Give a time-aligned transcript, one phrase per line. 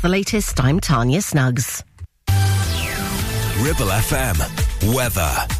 [0.00, 1.82] The latest, I'm Tanya Snuggs.
[3.58, 4.94] Ribble FM.
[4.94, 5.57] Weather.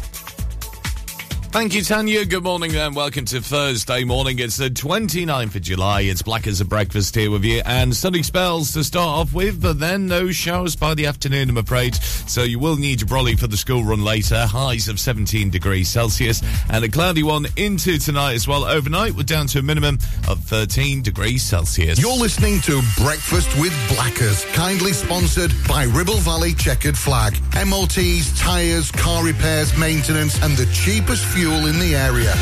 [1.51, 2.25] Thank you, Tanya.
[2.25, 4.37] Good morning and welcome to Thursday morning.
[4.37, 6.01] It's the 29th of July.
[6.01, 9.59] It's black as a breakfast here with you and sunny spells to start off with,
[9.59, 11.95] but then no showers by the afternoon, I'm afraid.
[11.95, 14.45] So you will need your brolly for the school run later.
[14.45, 18.63] Highs of 17 degrees Celsius and a cloudy one into tonight as well.
[18.63, 19.97] Overnight, we're down to a minimum
[20.27, 21.99] of 13 degrees Celsius.
[21.99, 27.33] You're listening to Breakfast with Blackers, kindly sponsored by Ribble Valley Checkered Flag.
[27.55, 32.33] MOTs, tyres, car repairs, maintenance, and the cheapest fuel in the area.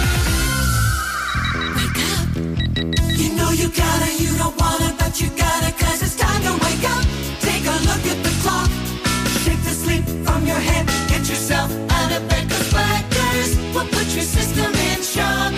[1.77, 2.25] Wake up.
[3.15, 6.83] You know you gotta, you don't wanna, but you gotta, cause it's time to wake
[6.89, 7.05] up.
[7.39, 8.69] Take a look at the clock.
[9.45, 10.87] Shake the sleep from your head.
[11.09, 15.53] Get yourself out of bed, cause Blackers will put your system in shock.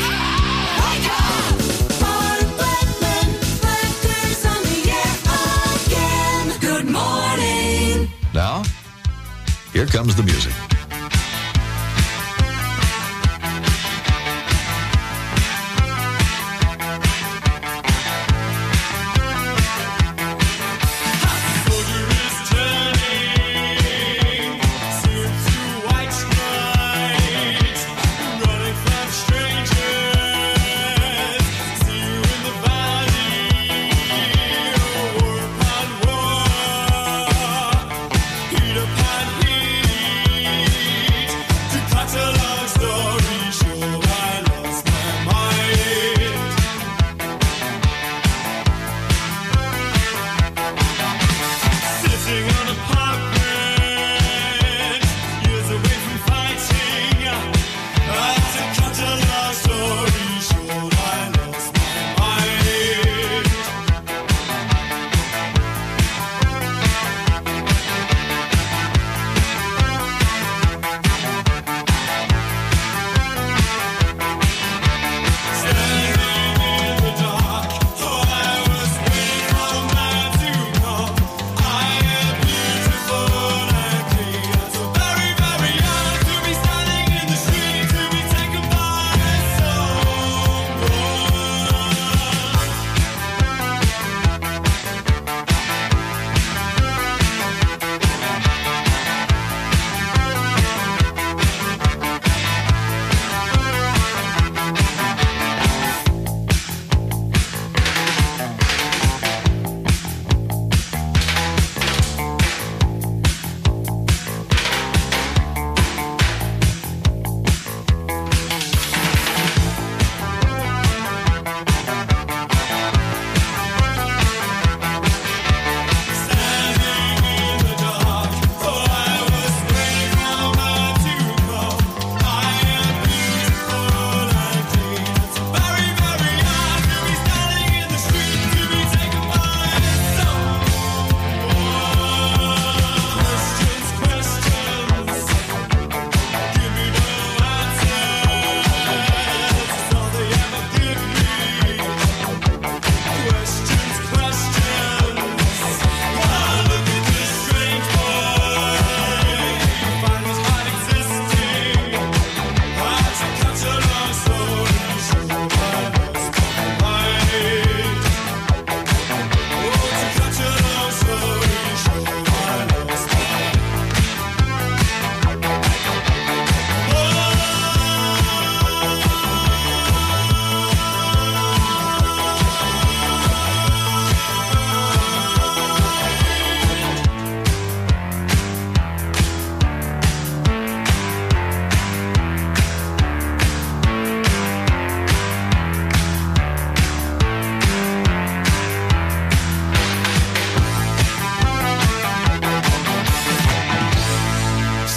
[0.84, 1.56] Wake up!
[2.04, 3.28] Mark Blackman,
[3.64, 5.16] Blackers on the air
[5.80, 6.60] again.
[6.60, 8.12] Good morning.
[8.34, 8.64] Now,
[9.72, 10.79] here comes the music.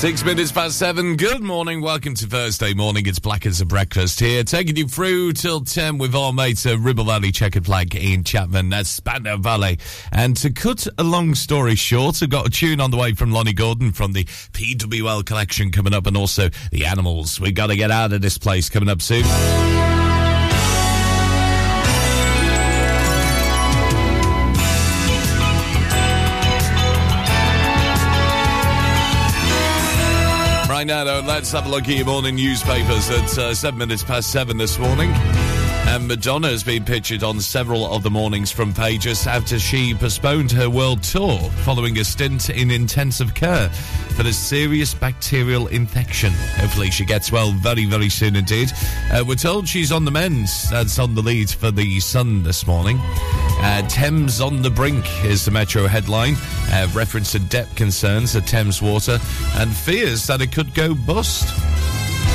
[0.02, 1.14] Six minutes past seven.
[1.14, 1.80] Good morning.
[1.80, 3.06] Welcome to Thursday morning.
[3.06, 6.76] It's Black as a Breakfast here, taking you through till 10 with our mate uh,
[6.76, 9.78] Ribble Valley Checkered Flag in Chapman, that's Spandau Valley.
[10.10, 13.30] And to cut a long story short, I've got a tune on the way from
[13.30, 17.38] Lonnie Gordon from the PWL collection coming up and also the animals.
[17.38, 19.22] We've got to get out of this place coming up soon.
[31.26, 34.78] Let's have a look at your morning newspapers at uh, seven minutes past seven this
[34.78, 35.12] morning.
[35.84, 40.50] And Madonna has been pictured on several of the mornings from pages after she postponed
[40.52, 43.68] her world tour following a stint in intensive care
[44.16, 46.32] for a serious bacterial infection.
[46.56, 48.70] Hopefully, she gets well very, very soon indeed.
[49.10, 50.48] Uh, we're told she's on the mend.
[50.70, 52.98] That's on the lead for the Sun this morning.
[53.00, 56.36] Uh, Thames on the brink is the Metro headline.
[56.70, 59.18] Uh, reference to debt concerns at Thames Water
[59.56, 61.71] and fears that it could go bust.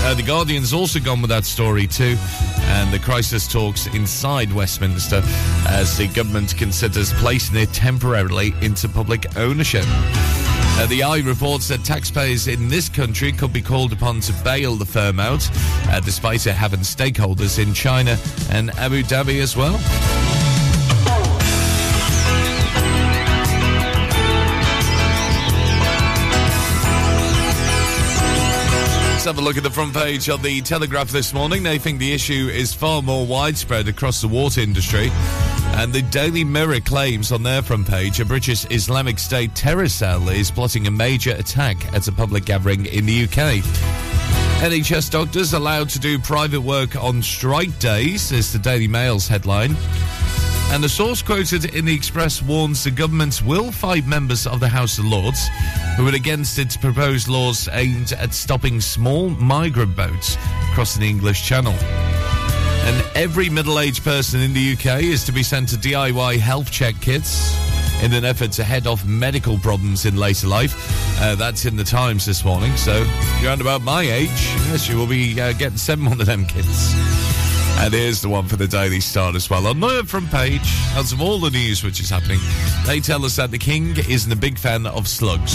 [0.08, 2.16] Uh, the Guardian's also gone with that story too,
[2.62, 5.22] and the crisis talks inside Westminster
[5.68, 9.84] as the government considers placing it temporarily into public ownership.
[9.86, 14.78] Uh, the Eye reports that taxpayers in this country could be called upon to bail
[14.78, 15.46] the firm out,
[15.90, 18.18] uh, despite it having stakeholders in China
[18.50, 19.78] and Abu Dhabi as well.
[29.28, 31.62] Have a look at the front page of the Telegraph this morning.
[31.62, 35.10] They think the issue is far more widespread across the water industry.
[35.76, 40.30] And the Daily Mirror claims on their front page a British Islamic State terror cell
[40.30, 43.64] is plotting a major attack at a public gathering in the UK.
[44.64, 49.76] NHS doctors allowed to do private work on strike days, is the Daily Mail's headline.
[50.70, 54.68] And the source quoted in the Express warns the government will fight members of the
[54.68, 55.48] House of Lords
[55.96, 60.38] who are against its proposed laws aimed at stopping small migrant boats
[60.74, 61.74] crossing the English Channel.
[61.74, 66.70] And every middle aged person in the UK is to be sent a DIY health
[66.70, 67.58] check kits
[68.04, 70.76] in an effort to head off medical problems in later life.
[71.20, 72.76] Uh, that's in the Times this morning.
[72.78, 72.98] So
[73.40, 74.30] you're around about my age,
[74.70, 77.47] yes, you will be uh, getting seven of them kits.
[77.80, 79.68] And here's the one for the Daily Star as well.
[79.68, 82.40] On the front page, as of all the news which is happening,
[82.86, 85.54] they tell us that the King isn't a big fan of slugs.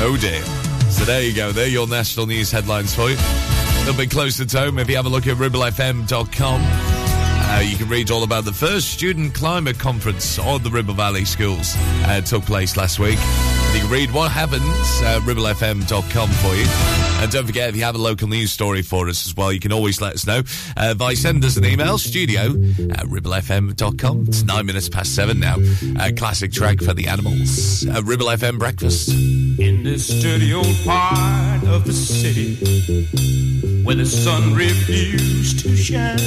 [0.00, 0.42] Oh dear.
[0.90, 1.52] So there you go.
[1.52, 3.16] They're your national news headlines for you.
[3.16, 7.76] A little bit closer to home, if you have a look at ribblefm.com, uh, you
[7.76, 11.74] can read all about the first student climate conference on the Ribble Valley schools.
[11.76, 13.18] Uh, took place last week.
[13.86, 14.64] Read what happened
[15.04, 16.66] at ribblefm.com for you.
[17.22, 19.58] And don't forget, if you have a local news story for us as well, you
[19.60, 20.42] can always let us know
[20.76, 22.50] uh, by sending us an email, studio
[22.92, 24.26] at ribblefm.com.
[24.28, 25.56] It's nine minutes past seven now.
[25.98, 27.86] A classic track for the animals.
[27.88, 29.08] Uh, Ribble FM Breakfast.
[29.08, 32.54] In this dirty old part of the city
[33.84, 36.18] where the sun refused to shine,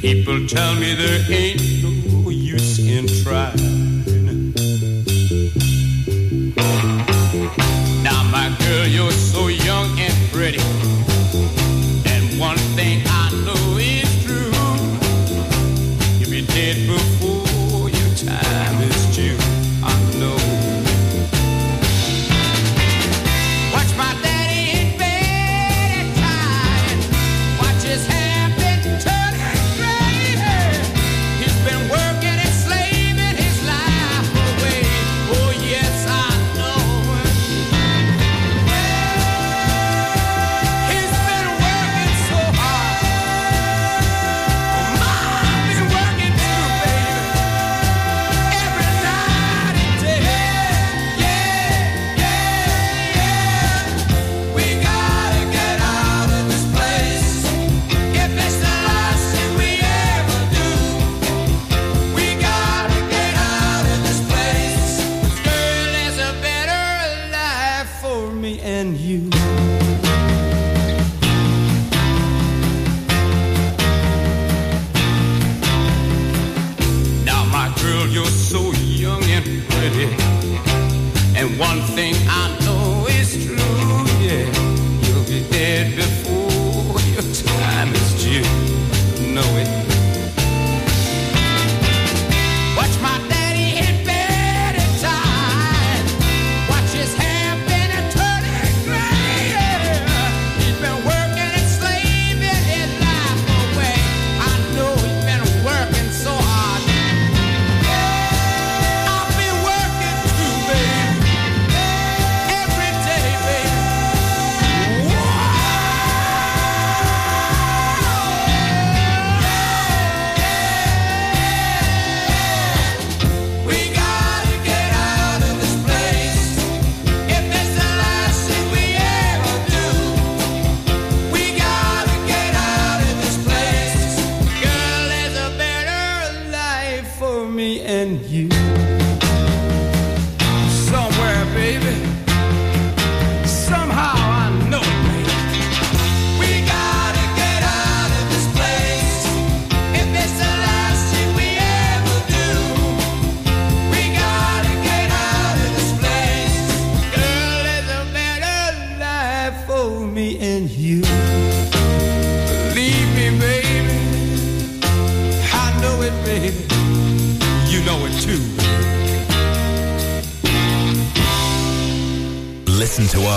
[0.00, 3.73] people tell me there ain't no use in trying.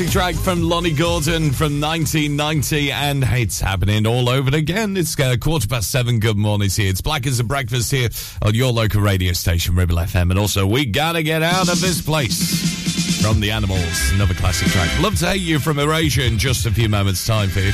[0.00, 4.96] Classic track from Lonnie Gordon from 1990, and it's happening all over again.
[4.96, 6.20] It's uh, quarter past seven.
[6.20, 6.88] Good morning you.
[6.88, 8.08] It's Black as a Breakfast here
[8.40, 10.30] on your local radio station, Ribble FM.
[10.30, 13.20] And also, we gotta get out of this place.
[13.20, 14.88] From the Animals, another classic track.
[15.02, 17.72] Love to hate you from Erasure in just a few moments' time for you.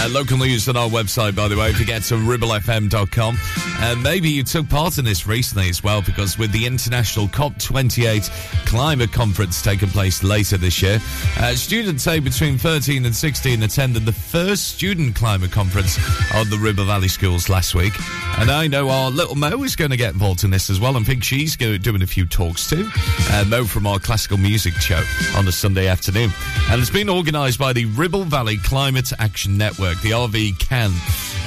[0.00, 3.36] Uh, local news on our website, by the way, if you get to ribblefm.com.
[3.80, 8.57] And maybe you took part in this recently as well, because with the International COP28
[8.68, 11.00] Climate Conference taking place later this year,
[11.38, 15.98] uh, students say between 13 and 16 attended the first student climate conference
[16.34, 17.94] on the Ribble Valley schools last week.
[18.38, 20.98] And I know our little Mo is going to get involved in this as well.
[20.98, 22.86] I think she's doing a few talks too.
[23.30, 25.02] Uh, Mo from our classical music show
[25.34, 26.30] on a Sunday afternoon.
[26.70, 30.92] And it's been organised by the Ribble Valley Climate Action Network, the RV CAN.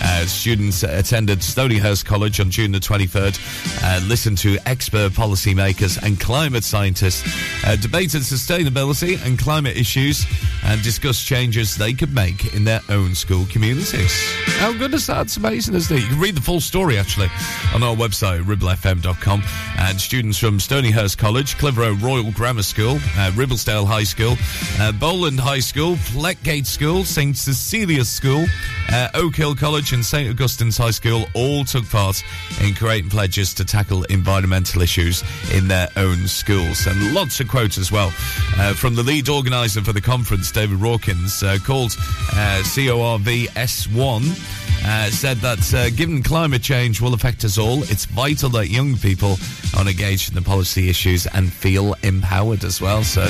[0.04, 3.40] Uh, students attended Stonyhurst College on June the 23rd,
[3.84, 7.24] uh, listened to expert policymakers and climate scientists,
[7.66, 10.26] uh, debated sustainability and climate issues,
[10.64, 14.12] and discussed changes they could make in their own school communities.
[14.60, 15.22] How good is that?
[15.22, 16.02] It's amazing, isn't it?
[16.02, 17.30] You can read the full story actually
[17.74, 19.44] on our website, ribblefm.com.
[19.78, 24.36] And students from Stonyhurst College, Clitheroe Royal Grammar School, uh, Ribblesdale High School,
[24.80, 28.46] uh, Bowland High School, Fleckgate School, St Cecilia's School,
[28.92, 32.24] uh, Oak Hill College, And St Augustine's High School all took part
[32.62, 36.88] in creating pledges to tackle environmental issues in their own schools.
[36.88, 38.14] And lots of quotes as well
[38.58, 41.92] uh, from the lead organiser for the conference, David Rawkins, uh, called
[42.34, 48.06] uh, CORV S1 uh, said that uh, given climate change will affect us all, it's
[48.06, 49.38] vital that young people
[49.78, 53.04] are engaged in the policy issues and feel empowered as well.
[53.04, 53.22] So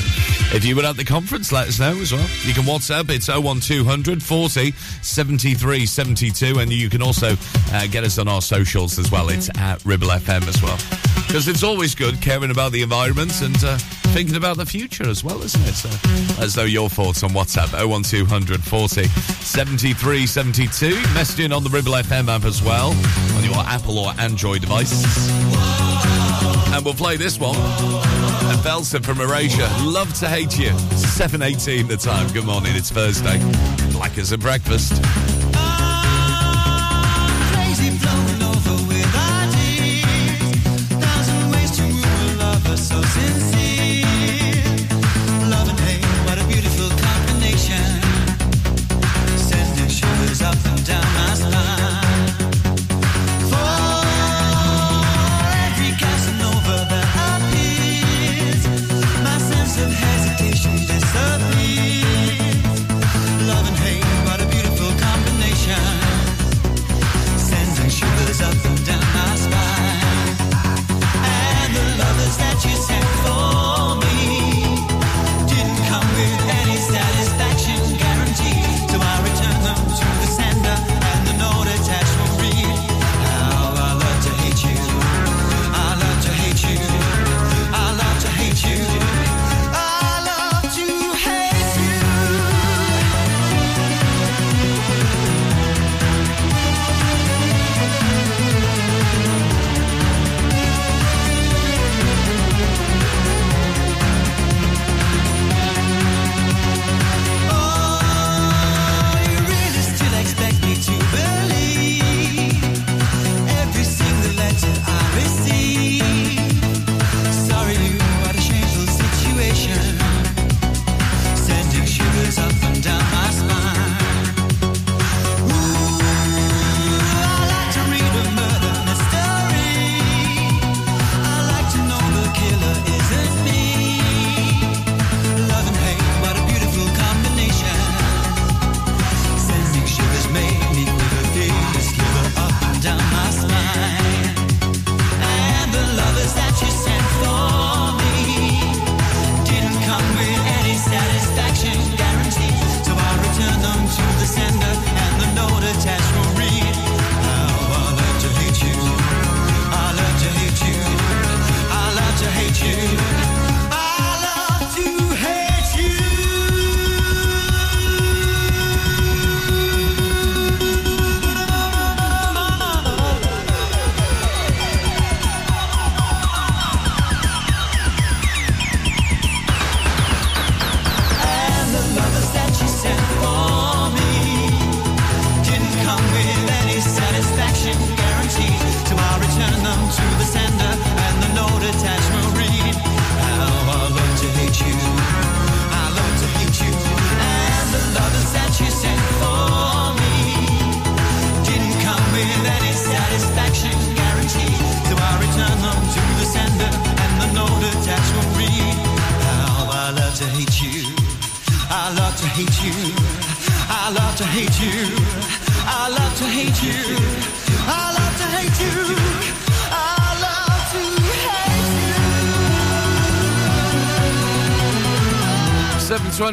[0.56, 2.27] if you were at the conference, let us know as well.
[2.44, 7.36] You can WhatsApp, it's 01200 40 73 72, and you can also
[7.72, 9.29] uh, get us on our socials as well.
[9.29, 10.77] It's at Ribble FM as well.
[11.27, 13.77] Because it's always good caring about the environment and uh,
[14.12, 15.74] thinking about the future as well, isn't it?
[15.74, 15.89] So
[16.43, 20.96] us know your thoughts on WhatsApp 01200 40 73 72.
[21.13, 22.89] Message on the Ribble FM app as well
[23.36, 25.29] on your Apple or Android device.
[26.74, 27.55] And we'll play this one.
[27.55, 29.67] And Belsa from Erasure.
[29.84, 30.72] Love to hate you.
[30.72, 32.27] 7.18 the time.
[32.34, 32.75] Good morning.
[32.75, 33.39] It's Thursday.
[33.91, 35.01] Black as a breakfast.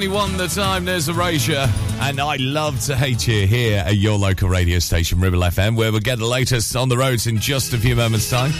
[0.02, 0.08] You.
[0.08, 1.66] 7.21 the time, there's Erasure.
[2.00, 5.90] And I love to hate you here at your local radio station, Ribble FM, where
[5.90, 8.52] we'll get the latest on the roads in just a few moments' time.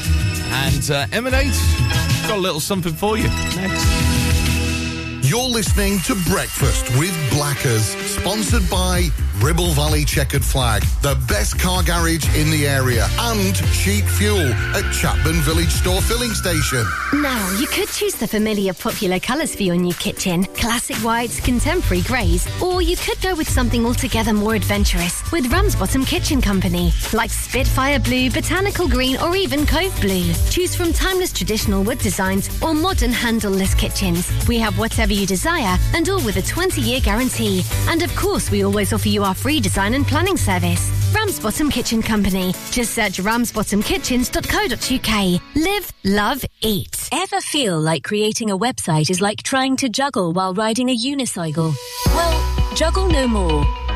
[0.51, 5.29] And uh, MN8, got a little something for you next.
[5.29, 9.09] You're listening to Breakfast with Blackers, sponsored by
[9.41, 14.93] Ribble Valley Checkered Flag, the best car garage in the area, and cheap fuel at
[14.93, 16.85] Chapman Village Store Filling Station.
[17.13, 22.03] Now, you could choose the familiar popular colours for your new kitchen classic whites, contemporary
[22.03, 27.31] greys, or you could go with something altogether more adventurous with Ramsbottom Kitchen Company, like
[27.31, 30.33] Spitfire Blue, Botanical Green, or even Cove Blue.
[30.51, 34.31] Choose from timeless traditional wood designs or modern handleless kitchens.
[34.47, 37.65] We have whatever you desire and all with a 20 year guarantee.
[37.89, 40.91] And of course, we always offer you our free design and planning service.
[41.15, 42.53] Ramsbottom Kitchen Company.
[42.71, 45.41] Just search ramsbottomkitchens.co.uk.
[45.57, 47.09] Live, love, eat.
[47.13, 51.75] Ever feel like creating a website is like trying to juggle while riding a unicycle?
[52.07, 53.88] Well, juggle no more.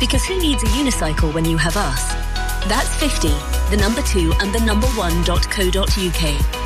[0.00, 2.12] because who needs a unicycle when you have us?
[2.66, 3.28] That's 50,
[3.70, 6.56] the number 2 and the number 1.co.uk.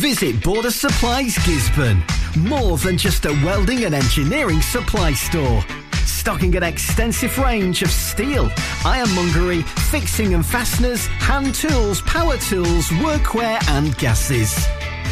[0.00, 2.02] Visit Border Supplies Gisburn.
[2.36, 5.64] More than just a welding and engineering supply store.
[6.04, 8.48] Stocking an extensive range of steel,
[8.84, 14.68] ironmongery, fixing and fasteners, hand tools, power tools, workwear and gases.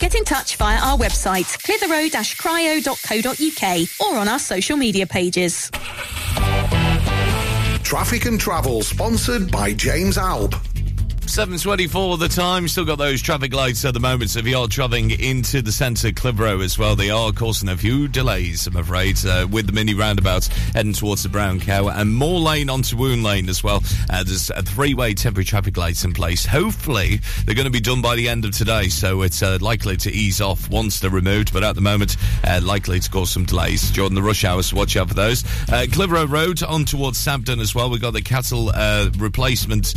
[0.00, 5.70] Get in touch via our website, clitheroe-cryo.co.uk or on our social media pages.
[7.84, 10.54] Traffic and travel sponsored by James Alb.
[11.30, 12.66] 7.24 the time.
[12.66, 14.30] Still got those traffic lights at the moment.
[14.30, 17.76] So if you are travelling into the centre, Clitheroe as well, they are causing a
[17.76, 22.12] few delays, I'm afraid, uh, with the mini roundabouts heading towards the Brown Cow and
[22.12, 23.80] more lane onto Wound Lane as well.
[24.10, 26.44] Uh, there's a three-way temporary traffic lights in place.
[26.44, 29.96] Hopefully, they're going to be done by the end of today, so it's uh, likely
[29.98, 31.52] to ease off once they're removed.
[31.52, 34.66] But at the moment, uh, likely to cause some delays during the rush hours.
[34.66, 35.44] So watch out for those.
[35.68, 37.88] Uh, Clitheroe Road on towards Sabden as well.
[37.88, 39.94] We've got the cattle uh, replacement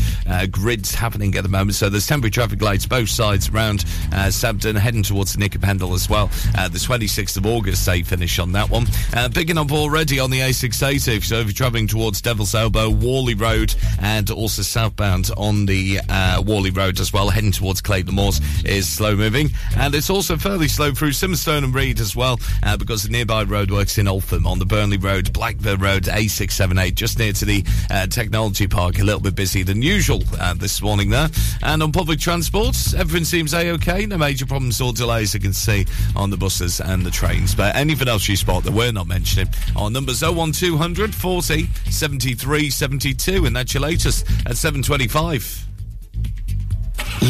[0.52, 1.76] grids happening at the moment.
[1.76, 5.94] So there's temporary traffic lights both sides around uh, Sabden, heading towards the Nick Pendle
[5.94, 6.30] as well.
[6.58, 8.86] Uh, the 26th of August, they finish on that one.
[9.16, 11.24] Uh, picking up already on the A680.
[11.24, 16.42] So if you're travelling towards Devil's Elbow, Whalley Road, and also southbound on the uh,
[16.42, 19.50] Whalley Road as well, heading towards Clayton Moors is slow moving.
[19.78, 23.46] And it's also fairly slow through Simonstone and Read as well, uh, because the nearby
[23.46, 28.08] roadworks in Altham on the Burnley Road, Blackburn Road, A678, just near to the uh,
[28.08, 31.30] Technology Park, a little bit busier than usual uh, this morning there.
[31.62, 34.06] And on public transport, everything seems a-okay.
[34.06, 35.86] No major problems or delays I can see
[36.16, 37.56] on the buses and the trains.
[37.56, 43.46] But anything else you spot that we're not mentioning, our numbers 01200 40 73 72.
[43.46, 45.68] And that's your latest at 725.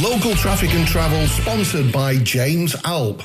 [0.02, 3.24] Local traffic and travel sponsored by James Alb.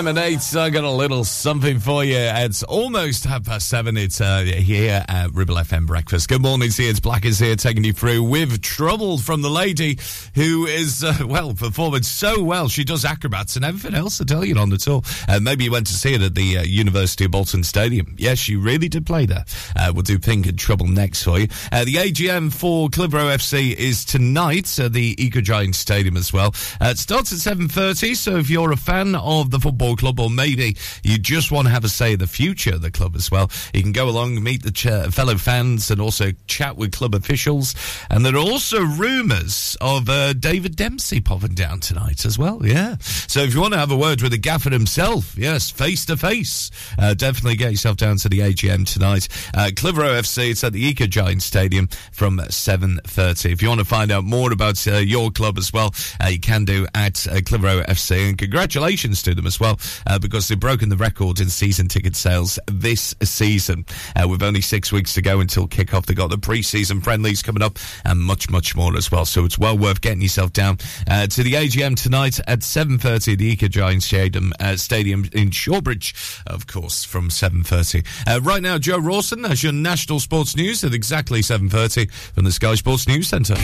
[0.00, 0.58] MN8.
[0.58, 2.16] I got a little something for you.
[2.16, 3.98] It's almost half past 7.
[3.98, 6.26] It's uh, here at Ribble FM Breakfast.
[6.26, 6.88] Good morning see.
[6.88, 9.98] It's Black is here taking you through with trouble from the lady
[10.34, 12.70] who is, uh, well, performing so well.
[12.70, 15.02] She does acrobats and everything else Italian on the tour.
[15.28, 18.14] Uh, maybe you went to see it at the uh, University of Bolton Stadium.
[18.16, 19.44] Yes, she really did play there.
[19.76, 21.48] Uh, we'll do Pink and Trouble next for you.
[21.70, 26.54] Uh, the AGM for Clitheroe FC is tonight at the Eco Giant Stadium as well.
[26.80, 30.30] Uh, it starts at 7.30, so if you're a fan of the football club or
[30.30, 33.30] maybe you just want to have a say in the future of the club as
[33.30, 37.74] well, you can go along, meet the fellow fans and also chat with club officials.
[38.10, 42.96] And there are also rumours of uh, David Dempsey popping down tonight as well, yeah.
[43.00, 46.16] So if you want to have a word with the gaffer himself, yes, face to
[46.16, 49.28] face, uh, definitely get yourself down to the AGM tonight.
[49.54, 53.52] Uh, Clitheroe FC, it's at the Eco Giant Stadium from 7.30.
[53.52, 56.40] If you want to find out more about uh, your club as well, uh, you
[56.40, 58.28] can do at uh, Clitheroe FC.
[58.28, 59.76] And congratulations to them as well,
[60.06, 63.84] uh, because they've broken the record in season ticket sales this season.
[64.16, 67.62] Uh, with only six weeks to go until kick-off, they've got the pre-season friendlies coming
[67.62, 69.24] up and much, much more as well.
[69.24, 73.38] So it's well worth getting yourself down uh, to the AGM tonight at 7.30 at
[73.38, 78.06] the Eco Giant Stadium, uh, Stadium in Shawbridge, of course, from 7.30.
[78.26, 82.52] Uh, right now, Joe Rawson has your national sports news at exactly 7.30 from the
[82.52, 83.56] Sky Sports News Centre.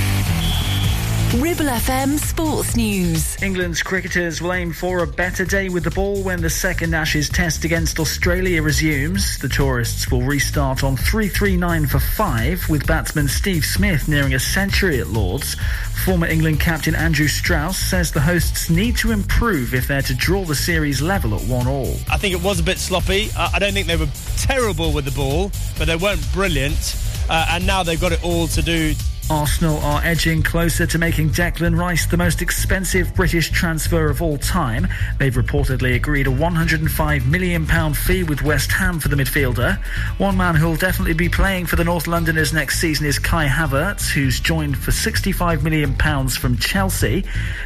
[1.35, 3.37] Ribble FM Sports News.
[3.43, 7.29] England's cricketers will aim for a better day with the ball when the second Ashes
[7.29, 9.37] test against Australia resumes.
[9.39, 15.01] The tourists will restart on 339 for 5 with batsman Steve Smith nearing a century
[15.01, 15.57] at Lords.
[16.05, 20.45] Former England captain Andrew Strauss says the hosts need to improve if they're to draw
[20.45, 21.97] the series level at 1 all.
[22.09, 23.31] I think it was a bit sloppy.
[23.37, 26.97] I I don't think they were terrible with the ball, but they weren't brilliant.
[27.29, 28.95] Uh, and now they've got it all to do.
[29.29, 34.39] Arsenal are edging closer to making Declan Rice the most expensive British transfer of all
[34.39, 34.87] time.
[35.19, 39.79] They've reportedly agreed a £105 million fee with West Ham for the midfielder.
[40.19, 44.09] One man who'll definitely be playing for the North Londoners next season is Kai Havertz,
[44.09, 45.95] who's joined for £65 million
[46.29, 47.25] from Chelsea.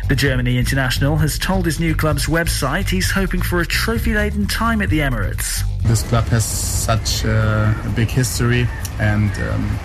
[0.09, 4.81] The Germany international has told his new club's website he's hoping for a trophy-laden time
[4.81, 5.63] at the Emirates.
[5.83, 8.67] This club has such uh, a big history,
[8.99, 9.79] and um,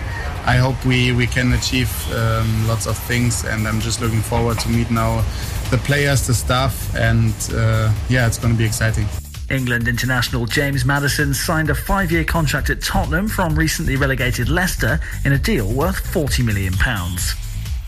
[0.46, 3.44] I hope we, we can achieve um, lots of things.
[3.44, 5.24] And I'm just looking forward to meet now
[5.70, 9.06] the players, the staff, and uh, yeah, it's going to be exciting.
[9.50, 14.98] England international James Maddison signed a five year contract at Tottenham from recently relegated Leicester
[15.24, 16.72] in a deal worth £40 million.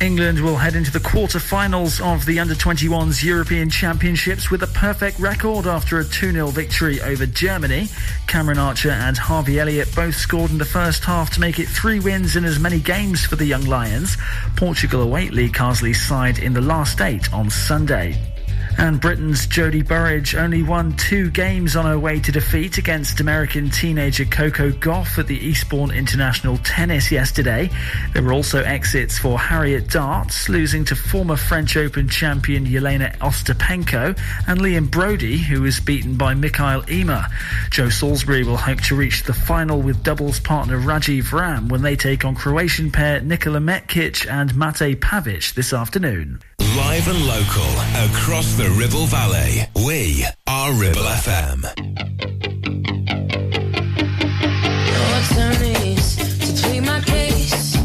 [0.00, 5.66] England will head into the quarter-finals of the Under-21s European Championships with a perfect record
[5.66, 7.88] after a 2-0 victory over Germany.
[8.28, 11.98] Cameron Archer and Harvey Elliott both scored in the first half to make it three
[11.98, 14.16] wins in as many games for the Young Lions.
[14.54, 18.37] Portugal await Lee Carsley's side in the last eight on Sunday.
[18.78, 23.70] And Britain's Jodie Burrage only won two games on her way to defeat against American
[23.70, 27.70] teenager Coco Gauff at the Eastbourne International Tennis yesterday.
[28.14, 34.16] There were also exits for Harriet Darts, losing to former French Open champion Jelena Ostapenko,
[34.46, 37.26] and Liam Broady, who was beaten by Mikael Ymer.
[37.70, 41.96] Joe Salisbury will hope to reach the final with doubles partner Rajeev Ram when they
[41.96, 46.40] take on Croatian pair Nikola Mektic and Mate Pavic this afternoon.
[46.76, 47.70] Live and local
[48.06, 49.66] across the Ribble Valley.
[49.86, 51.64] We are Ribble FM.
[56.18, 57.77] to plead my case.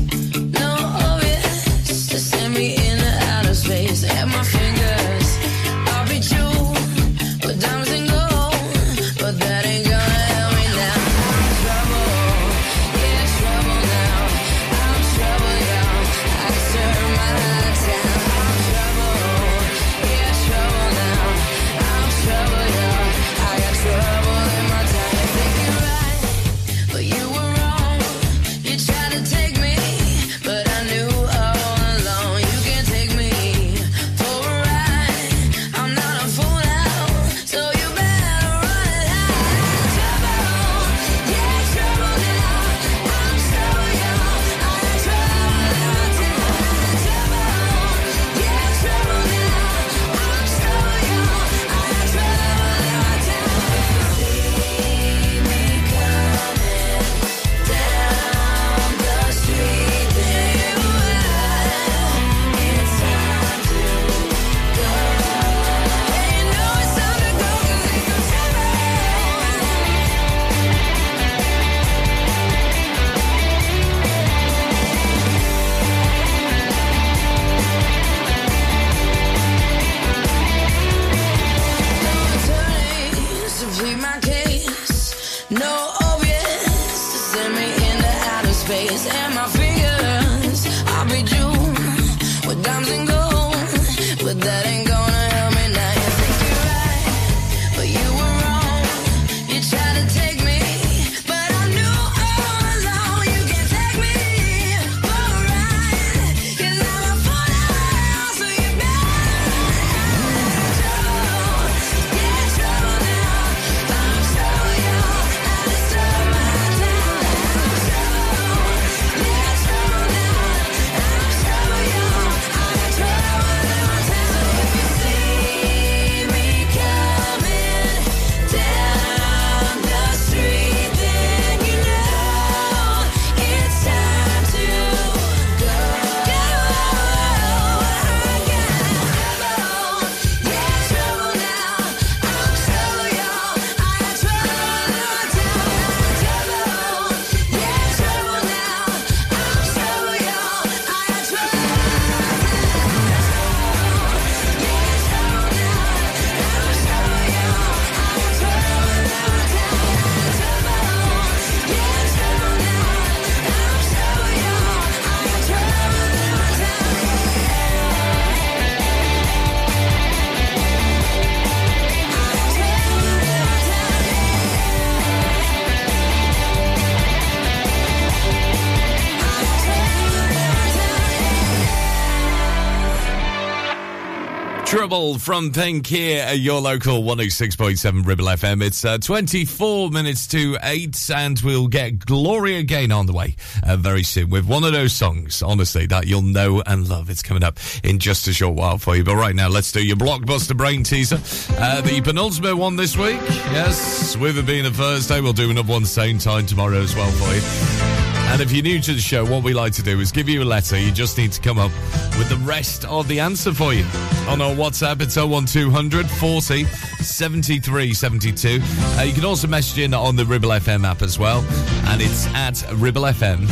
[184.84, 188.62] Trouble from at your local 106.7 Ribble FM.
[188.62, 193.78] It's uh, 24 minutes to 8 and we'll get Gloria again on the way uh,
[193.78, 197.10] very soon with one of those songs, honestly, that you'll know and love.
[197.10, 199.06] It's coming up in just a short while for you.
[199.06, 201.22] But right now, let's do your blockbuster brain teaser.
[201.58, 203.22] Uh, the penultimate one this week.
[203.54, 207.10] Yes, with it being a Thursday, we'll do another one same time tomorrow as well
[207.12, 207.93] for you.
[208.32, 210.42] And if you're new to the show, what we like to do is give you
[210.42, 210.78] a letter.
[210.78, 211.72] You just need to come up
[212.18, 213.86] with the rest of the answer for you.
[214.28, 218.60] On our WhatsApp, it's 01200 40 73 72.
[218.62, 221.42] Uh, you can also message in on the Ribble FM app as well.
[221.88, 223.48] And it's at Ribble FM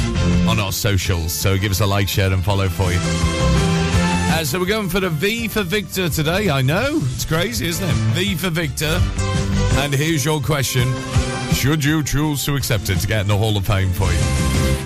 [0.48, 1.32] on our socials.
[1.32, 3.00] So give us a like, share, and follow for you.
[4.34, 6.50] Uh, so we're going for the V for Victor today.
[6.50, 7.00] I know.
[7.14, 7.94] It's crazy, isn't it?
[8.16, 9.00] V for Victor.
[9.76, 10.92] And here's your question.
[11.54, 14.18] Should you choose to accept it to get in the Hall of Fame for you?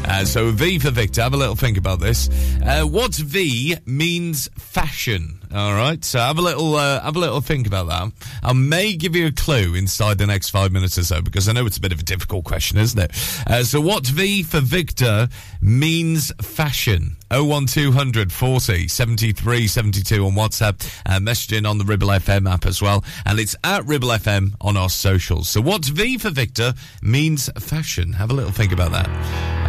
[0.05, 1.22] Uh, so V for Victor.
[1.22, 2.30] Have a little think about this.
[2.63, 5.39] Uh, what V means fashion?
[5.55, 6.03] All right.
[6.03, 8.11] So have a little uh, have a little think about that.
[8.43, 11.53] I may give you a clue inside the next five minutes or so because I
[11.53, 13.11] know it's a bit of a difficult question, isn't it?
[13.47, 15.29] Uh, so what V for Victor
[15.61, 17.15] means fashion?
[17.31, 20.85] 01200 40 73 72 on WhatsApp.
[21.05, 23.05] Uh, messaging on the Ribble FM app as well.
[23.25, 25.47] And it's at Ribble FM on our socials.
[25.47, 28.11] So what V for Victor means fashion?
[28.11, 29.07] Have a little think about that.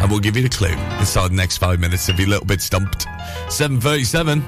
[0.01, 2.45] And we'll give you the clue inside the next five minutes if you're a little
[2.45, 3.03] bit stumped.
[3.47, 4.43] 737.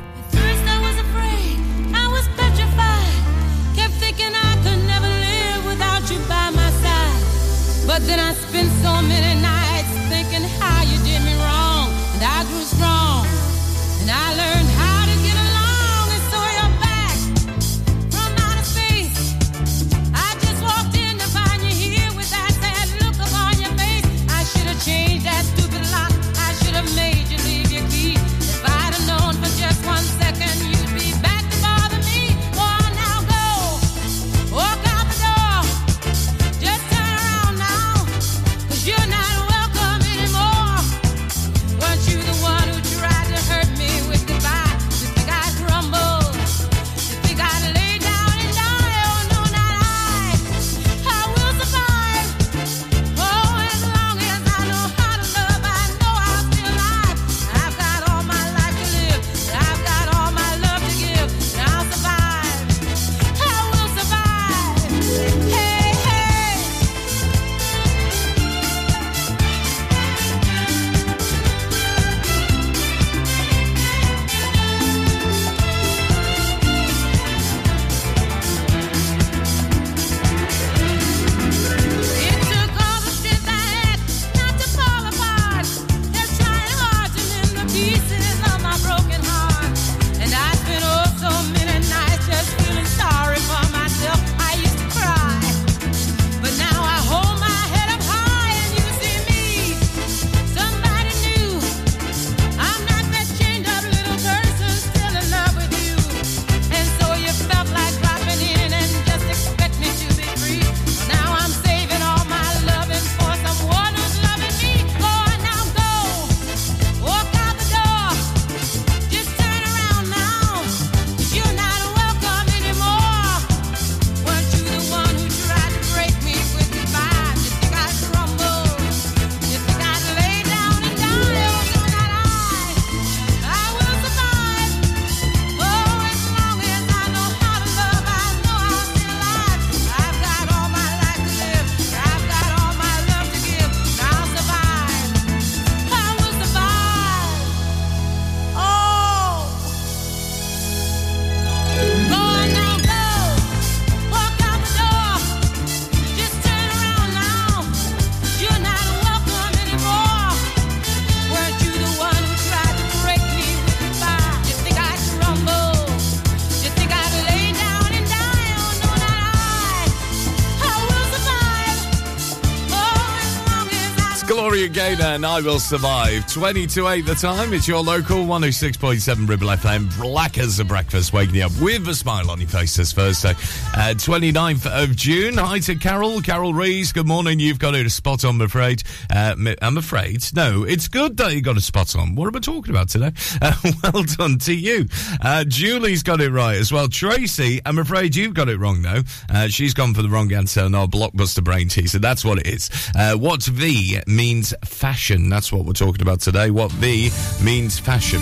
[175.00, 176.32] Gaynor and I Will Survive.
[176.32, 177.54] 20 to 8 the time.
[177.54, 179.98] It's your local 106.7 Ribble FM.
[179.98, 183.32] Black as a breakfast, waking you up with a smile on your face this Thursday,
[183.32, 185.38] uh, 29th of June.
[185.38, 186.22] Hi to Carol.
[186.22, 187.40] Carol Rees, good morning.
[187.40, 188.84] You've got it a spot on, I'm afraid.
[189.14, 190.26] Uh, I'm afraid.
[190.36, 192.16] No, it's good that you got a spot on.
[192.16, 193.12] What am I talking about today?
[193.42, 194.86] Uh, well done to you.
[195.22, 196.90] Uh, Julie's got it right as well.
[196.90, 199.02] Tracy, I'm afraid you've got it wrong, though.
[199.30, 202.00] Uh, she's gone for the wrong answer on our blockbuster brain teaser.
[202.00, 202.70] That's what it is.
[202.96, 204.54] Uh, what V means
[204.90, 205.30] fashion?
[205.30, 206.50] That's what we're talking about today.
[206.50, 207.12] What V
[207.44, 208.22] means fashion?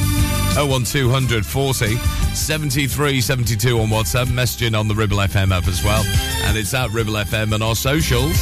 [0.58, 4.26] 01200 40 73 72 on WhatsApp.
[4.26, 6.04] Messaging on the Ribble FM app as well.
[6.44, 8.36] And it's at Ribble FM and our socials.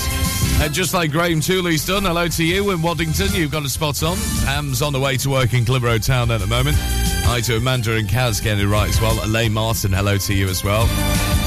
[0.59, 3.28] And just like Graham Tooley's done, hello to you in Waddington.
[3.34, 4.17] You've got a spot on.
[4.43, 6.78] Pam's on the way to work in Clitheroe Town at the moment.
[6.80, 9.23] Hi to Amanda and Kaz getting it right as well.
[9.23, 10.88] Elaine Martin, hello to you as well.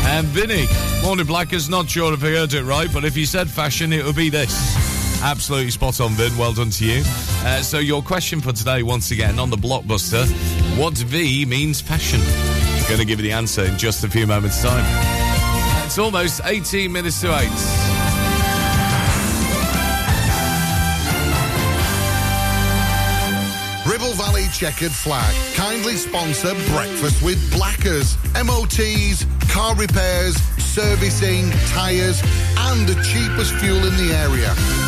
[0.07, 0.69] And Vinny,
[1.03, 4.05] morning Blackers, not sure if I heard it right, but if you said fashion, it
[4.05, 4.88] would be this.
[5.23, 6.37] Absolutely spot on, Vin.
[6.37, 7.03] Well done to you.
[7.45, 10.27] Uh, so, your question for today, once again, on the blockbuster
[10.79, 12.21] what V means fashion?
[12.89, 14.85] Going to give you the answer in just a few moments' time.
[15.85, 17.49] It's almost 18 minutes to 8.
[23.91, 28.17] Ribble Valley Checkered Flag kindly sponsor Breakfast with Blackers.
[28.35, 32.23] MOTs, car repairs, servicing, tyres,
[32.57, 34.88] and the cheapest fuel in the area.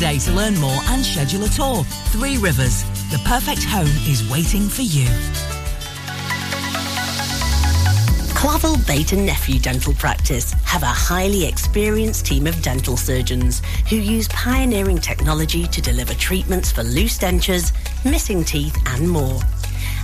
[0.01, 1.83] to learn more and schedule a tour.
[2.09, 2.81] Three Rivers,
[3.11, 5.05] the perfect home is waiting for you.
[8.33, 13.97] Clavel Bait and Nephew Dental Practice have a highly experienced team of dental surgeons who
[13.97, 17.71] use pioneering technology to deliver treatments for loose dentures,
[18.03, 19.39] missing teeth, and more.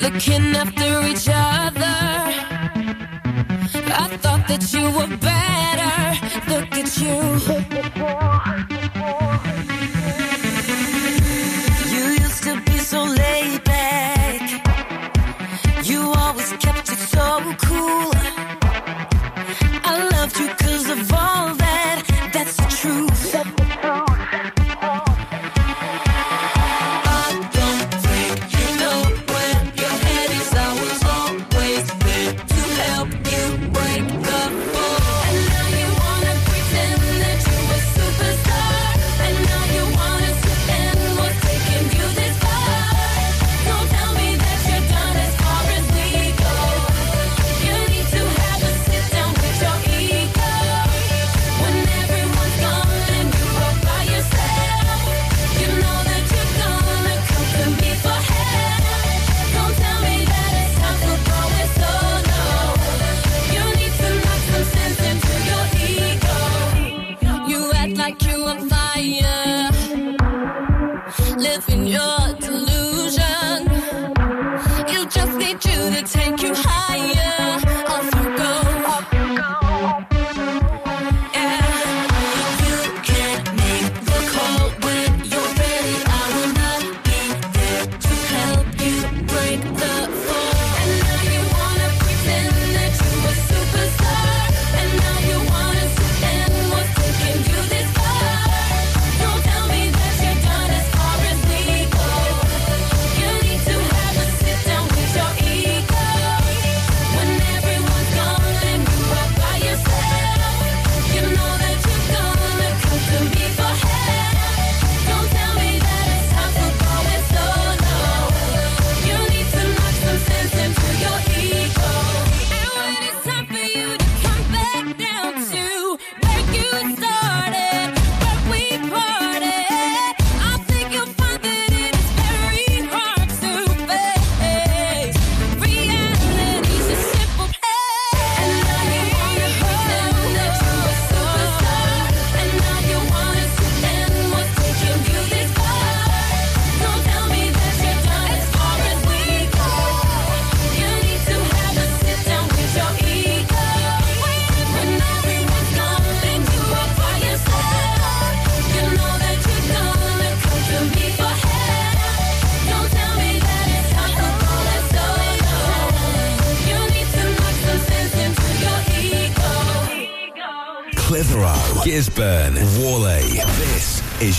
[0.00, 1.96] looking after each other.
[3.88, 5.96] I thought that you were better.
[6.52, 8.22] Look at you.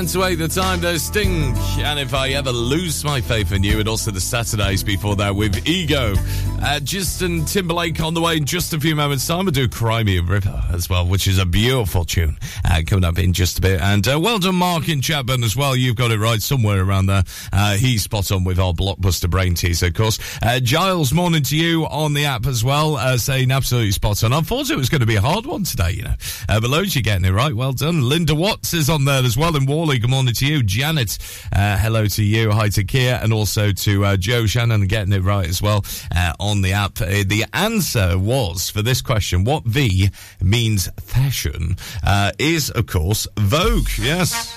[0.00, 1.54] 10 to 8, the time does Sting.
[1.80, 5.36] And if I ever lose my faith in you, and also the Saturdays before that
[5.36, 6.14] with Ego.
[6.62, 9.44] Uh, Justin Timberlake on the way in just a few moments' time.
[9.44, 13.04] We'll do Cry Me a River as well, which is a beautiful tune uh, coming
[13.04, 13.80] up in just a bit.
[13.80, 15.74] And uh, well done, Mark in Chapman as well.
[15.74, 17.24] You've got it right somewhere around there.
[17.52, 20.18] Uh, he's spot on with our blockbuster brain teaser, of course.
[20.42, 24.32] Uh, Giles, morning to you on the app as well, uh, saying absolutely spot on.
[24.32, 26.14] I thought it was going to be a hard one today, you know.
[26.50, 27.54] Uh, but loads, you're getting it right.
[27.54, 28.08] Well done.
[28.08, 30.00] Linda Watts is on there as well in Whalley.
[30.00, 30.64] Good morning to you.
[30.64, 31.16] Janet,
[31.54, 32.50] uh, hello to you.
[32.50, 36.32] Hi to Kia and also to uh, Joe Shannon getting it right as well uh,
[36.40, 37.00] on the app.
[37.00, 40.10] Uh, the answer was for this question, what V
[40.42, 43.88] means fashion, uh, is of course Vogue.
[43.96, 44.52] Yes.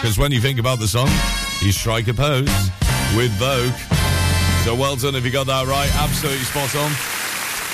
[0.00, 1.10] Because when you think about the song,
[1.60, 2.48] you strike a pose
[3.14, 3.74] with Vogue.
[4.64, 5.94] So well done if you got that right.
[5.96, 7.19] Absolutely spot on.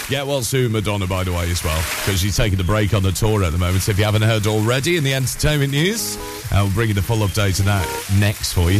[0.09, 3.03] Get well soon, Madonna, by the way, as well, because she's taking a break on
[3.03, 3.83] the tour at the moment.
[3.83, 6.17] So if you haven't heard already in the entertainment news,
[6.53, 7.85] uh, we'll bring you the full update of that
[8.17, 8.79] next for you.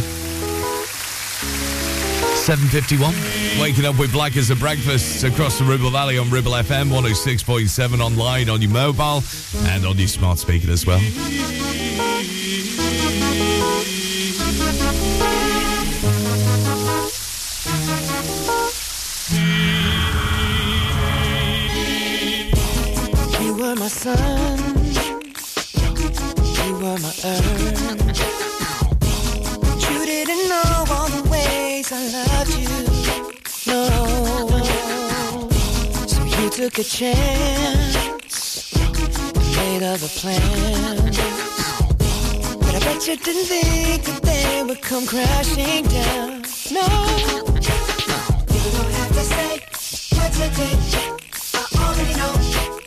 [2.47, 3.61] 7.51.
[3.61, 7.99] Waking up with Black as a breakfast across the Ribble Valley on Ribble FM 106.7
[7.99, 9.21] online on your mobile
[9.65, 11.01] and on your smart speaker as well.
[23.87, 24.59] My sun,
[26.57, 28.19] you were my earth.
[29.89, 32.67] You didn't know all the ways I loved you.
[33.71, 33.83] No,
[36.05, 38.75] so you took a chance,
[39.55, 41.17] made other plans.
[42.59, 46.43] But I bet you didn't think that they would come crashing down.
[46.73, 46.87] No,
[48.51, 49.61] you don't have to say
[50.17, 50.77] what you did.
[51.53, 52.86] I already know.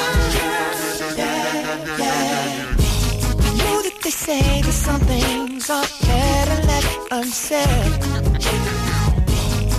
[1.17, 2.77] Yeah, yeah.
[3.39, 7.91] I know that they say that some things are better left unsaid.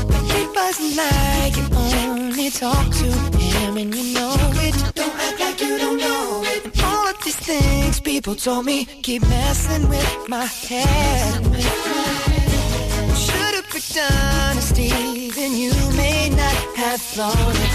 [0.09, 3.09] But it wasn't like you only talk to
[3.71, 4.75] and you know it.
[4.95, 6.65] Don't act like you don't know it.
[6.65, 11.45] And all of these things people told me keep messing with my head.
[13.17, 17.73] Should have picked honesty, then you may not have thought it.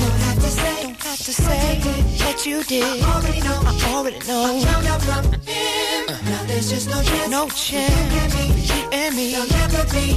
[0.00, 1.80] Don't have to say, don't have to say
[2.18, 3.02] that you did.
[3.02, 4.42] I already know, I already know.
[4.44, 6.06] I found out from him.
[6.30, 8.34] Now there's just no chance, no chance.
[8.74, 10.16] You and me, there'll never be.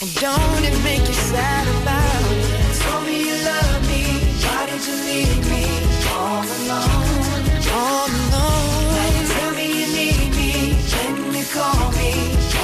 [0.00, 2.45] And don't it make you sad about it?
[3.06, 4.02] Me you love me.
[4.42, 5.64] Why did you leave me
[6.10, 7.06] all alone?
[9.14, 10.50] You tell me you need me.
[11.36, 12.10] You call me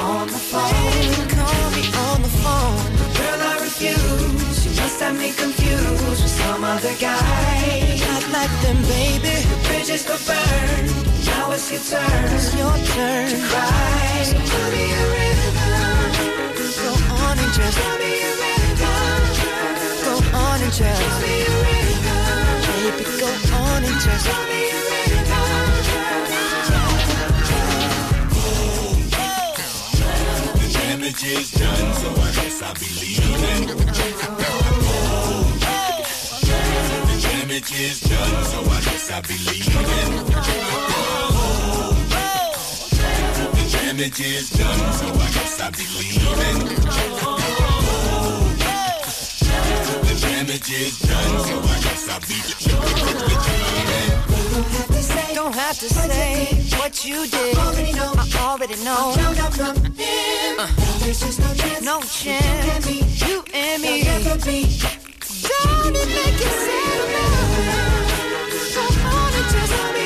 [0.01, 1.29] on the phone.
[1.37, 2.91] Call me on the phone.
[3.19, 4.59] Girl, I refuse.
[4.67, 7.97] You must have me confused with some other guy.
[8.09, 9.35] Not like them, baby.
[9.51, 10.03] The bridges.
[11.27, 12.29] Now it's your turn.
[13.31, 14.23] To cry.
[14.25, 14.39] So
[14.73, 15.55] me a rhythm.
[16.83, 16.91] Go
[17.27, 18.42] on and just tell me a rhythm.
[20.81, 21.61] And rhythm.
[22.65, 24.17] Baby, go on and a
[30.57, 33.67] The damage is done, so I guess I'll be leaving.
[33.67, 33.85] The
[37.21, 40.25] damage is done, so I guess I'll be leaving.
[43.53, 47.42] The damage is done, so I guess I'll be leaving.
[50.47, 52.81] Damage done, so I guess I'll be leaving.
[55.35, 56.47] Don't have to say
[56.79, 57.57] what you did.
[57.57, 57.61] I
[58.41, 59.15] already know.
[60.59, 60.69] Uh,
[61.83, 62.91] no chance.
[63.27, 64.03] You and me.
[64.03, 64.47] Don't
[65.97, 67.33] it make you sad it?
[68.75, 70.02] Go on just tell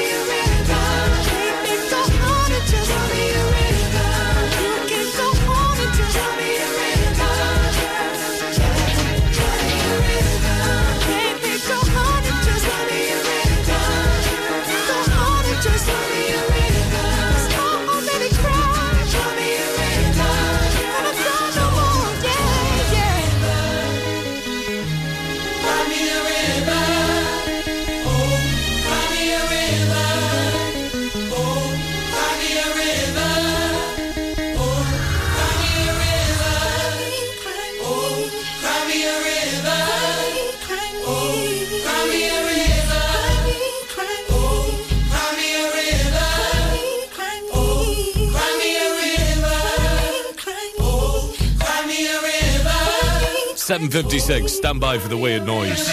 [53.66, 55.88] 7.56, stand by for the weird noise.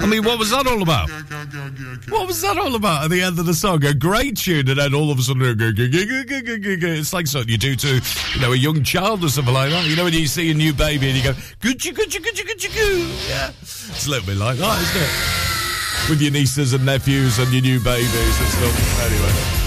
[0.00, 1.10] I mean, what was that all about?
[2.08, 3.84] What was that all about at the end of the song?
[3.84, 8.00] A great tune, and then all of a sudden, it's like something you do to,
[8.34, 9.84] you know, a young child or something like that.
[9.86, 11.34] You know, when you see a new baby and you go.
[13.28, 16.08] Yeah, it's a little bit like that, isn't it?
[16.08, 19.02] With your nieces and nephews and your new babies and stuff.
[19.04, 19.61] Anyway.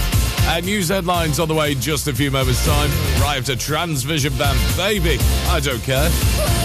[0.48, 2.90] Uh, news headlines on the way just a few moments' time.
[3.20, 5.18] Right after Transvision Vamp, baby,
[5.48, 6.65] I don't care.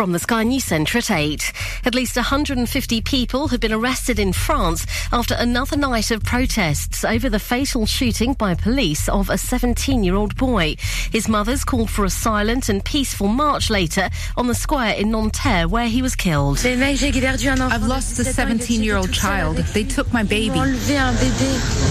[0.00, 1.52] From the Sky News Centre at 8.
[1.84, 7.28] At least 150 people have been arrested in France after another night of protests over
[7.28, 10.76] the fatal shooting by police of a 17 year old boy.
[11.12, 15.68] His mother's called for a silent and peaceful march later on the square in Nanterre
[15.68, 16.64] where he was killed.
[16.64, 19.58] I've lost a 17 year old child.
[19.58, 20.60] They took my baby.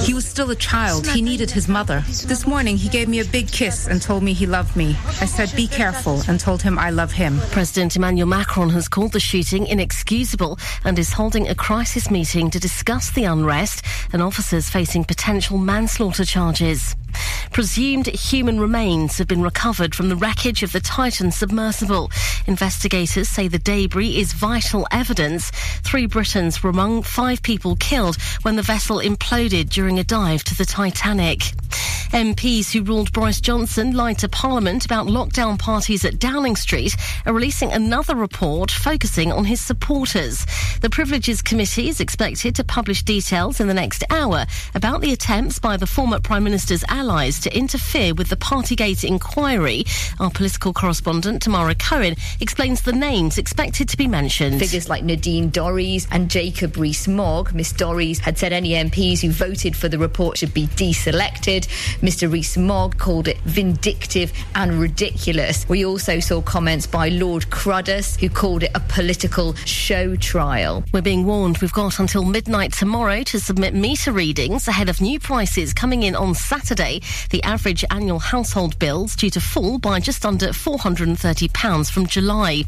[0.03, 1.05] He was still a child.
[1.05, 2.03] He needed his mother.
[2.07, 4.97] This morning, he gave me a big kiss and told me he loved me.
[5.21, 7.37] I said, Be careful, and told him I love him.
[7.51, 12.57] President Emmanuel Macron has called the shooting inexcusable and is holding a crisis meeting to
[12.57, 13.83] discuss the unrest
[14.13, 16.95] and officers facing potential manslaughter charges.
[17.51, 22.09] Presumed human remains have been recovered from the wreckage of the Titan submersible.
[22.47, 25.51] Investigators say the debris is vital evidence.
[25.83, 30.55] Three Britons were among five people killed when the vessel imploded during a dive to
[30.55, 31.51] the Titanic.
[32.11, 36.95] MPs who ruled Boris Johnson lied to Parliament about lockdown parties at Downing Street
[37.27, 40.45] are releasing another report focusing on his supporters.
[40.81, 45.59] The Privileges Committee is expected to publish details in the next hour about the attempts
[45.59, 49.85] by the former Prime Minister's allies to interfere with the Partygate inquiry.
[50.19, 54.59] Our political correspondent Tamara Cohen explains the names expected to be mentioned.
[54.59, 57.53] Figures like Nadine Dorries and Jacob Rees-Mogg.
[57.53, 61.67] Miss Dorries had said any MPs who voted for the report should be deselected.
[62.01, 65.67] Mr Rees-Mogg called it vindictive and ridiculous.
[65.69, 70.83] We also saw comments by Lord Cruddas, who called it a political show trial.
[70.91, 75.19] We're being warned we've got until midnight tomorrow to submit meter readings ahead of new
[75.19, 77.01] prices coming in on Saturday.
[77.29, 82.63] The average annual household bills due to fall by just under £430 from July.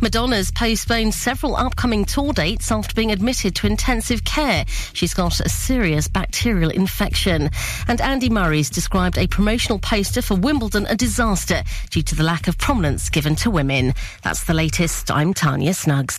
[0.00, 4.64] Madonna's postponed several upcoming tour dates after being admitted to intensive care.
[4.92, 7.50] She's got a serious bacterial infection.
[7.88, 12.46] And Andy Murray's described a promotional poster for Wimbledon a disaster due to the lack
[12.46, 13.94] of prominence given to women.
[14.22, 15.10] That's the latest.
[15.10, 16.18] I'm Tanya Snuggs.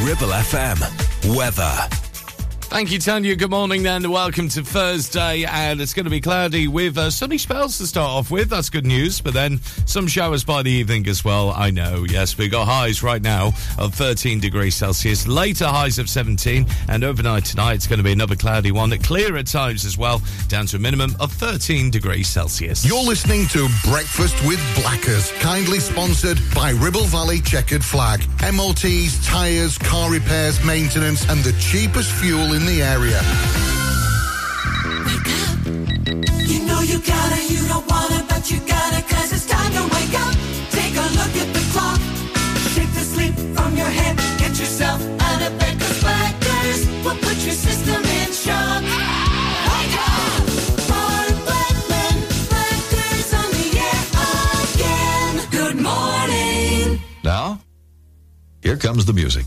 [0.00, 0.80] Ribble FM.
[1.36, 2.09] Weather.
[2.70, 3.34] Thank you, Tanya.
[3.34, 4.08] Good morning, then.
[4.08, 8.08] Welcome to Thursday, and it's going to be cloudy with uh, sunny spells to start
[8.08, 8.48] off with.
[8.48, 11.50] That's good news, but then some showers by the evening as well.
[11.50, 16.08] I know, yes, we've got highs right now of 13 degrees Celsius, later highs of
[16.08, 19.98] 17, and overnight tonight it's going to be another cloudy one, clear at times as
[19.98, 22.86] well, down to a minimum of 13 degrees Celsius.
[22.86, 28.20] You're listening to Breakfast with Blackers, kindly sponsored by Ribble Valley Checkered Flag.
[28.40, 33.20] MOTs, tyres, car repairs, maintenance, and the cheapest fuel in the area.
[35.06, 35.56] Wake up.
[36.50, 40.14] You know you gotta, you don't wanna, but you gotta, cause it's time to wake
[40.24, 40.34] up.
[40.70, 42.00] Take a look at the clock.
[42.74, 44.16] Shake the sleep from your head.
[44.38, 48.82] Get yourself out of bed, cause blackers will put your system in shock.
[49.70, 50.42] Wake up!
[50.90, 52.16] Mark Blackman,
[52.50, 54.02] blackers on the air
[54.74, 55.32] again.
[55.50, 57.00] Good morning.
[57.22, 57.60] Now,
[58.62, 59.46] here comes the music.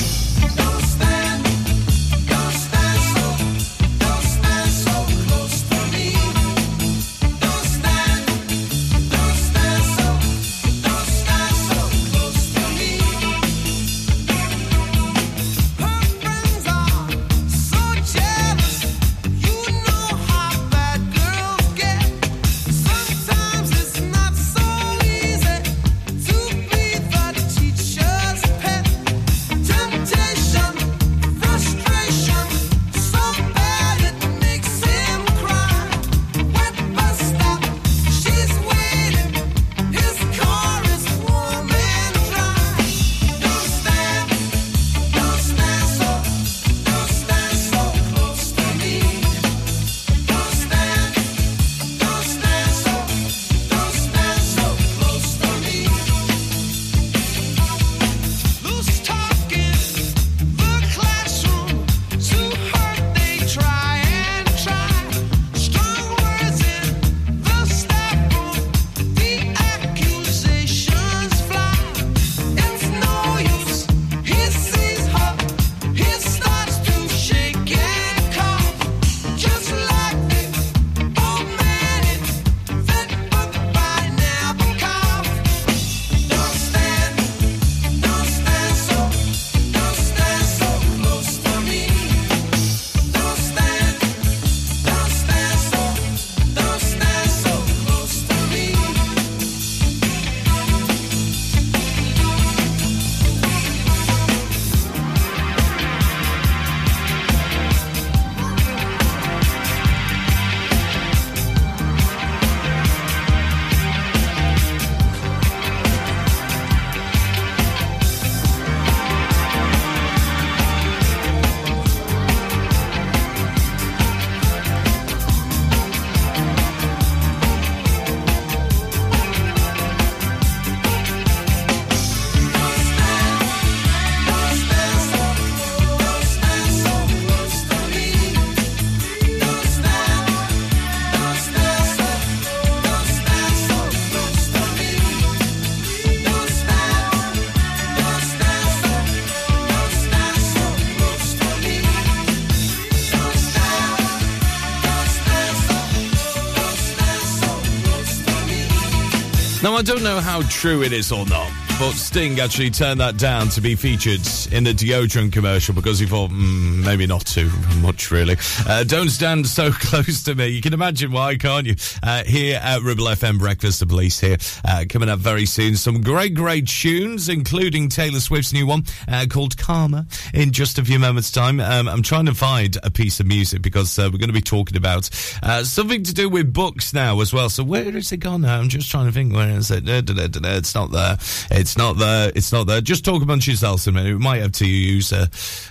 [159.71, 161.49] Now, I don't know how true it is or not,
[161.81, 164.21] but Sting actually turned that down to be featured
[164.53, 167.49] in the deodorant commercial because he thought, mm, maybe not too
[167.81, 168.37] much, really.
[168.67, 170.49] Uh, don't stand so close to me.
[170.49, 171.73] You can imagine why, can't you?
[172.03, 175.75] Uh, here at Ribble FM Breakfast, the police here, uh, coming up very soon.
[175.75, 180.05] Some great, great tunes, including Taylor Swift's new one uh, called Karma
[180.35, 181.59] in just a few moments' time.
[181.59, 184.41] Um, I'm trying to find a piece of music because uh, we're going to be
[184.41, 185.09] talking about
[185.41, 187.49] uh, something to do with books now as well.
[187.49, 188.59] So where is it gone now?
[188.59, 189.85] I'm just trying to think where is it?
[189.87, 191.17] It's not there.
[191.49, 192.31] It's not there.
[192.35, 192.81] It's not there.
[192.81, 194.13] Just talk amongst yourselves a minute.
[194.13, 195.27] We might have to use uh,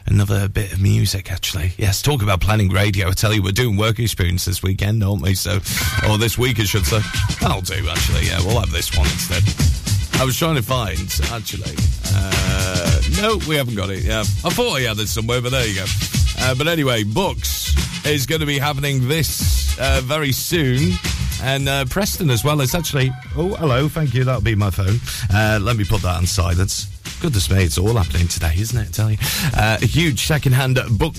[0.07, 1.73] another bit of music actually.
[1.77, 3.09] Yes, talk about planning radio.
[3.09, 5.35] I tell you, we're doing work experience this weekend, aren't we?
[5.35, 5.61] So,
[6.09, 7.01] or this week, I should say.
[7.43, 8.27] I'll do actually.
[8.27, 9.43] Yeah, we'll have this one instead.
[10.21, 10.99] I was trying to find
[11.33, 11.75] actually.
[12.13, 14.05] Uh, no, we haven't got it.
[14.05, 15.87] Yeah, I thought I had it somewhere, but there you go.
[16.39, 17.75] Uh, but anyway, books
[18.07, 20.93] is going to be happening this uh, very soon.
[21.43, 22.61] And uh, Preston as well.
[22.61, 23.11] It's actually.
[23.37, 23.89] Oh, hello.
[23.89, 24.25] Thank you.
[24.25, 24.97] That'll be my phone.
[25.33, 26.87] Uh, let me put that on silence.
[27.21, 28.89] Goodness me, it's all happening today, isn't it?
[28.89, 29.19] I tell you.
[29.55, 31.15] Uh, a huge second-hand book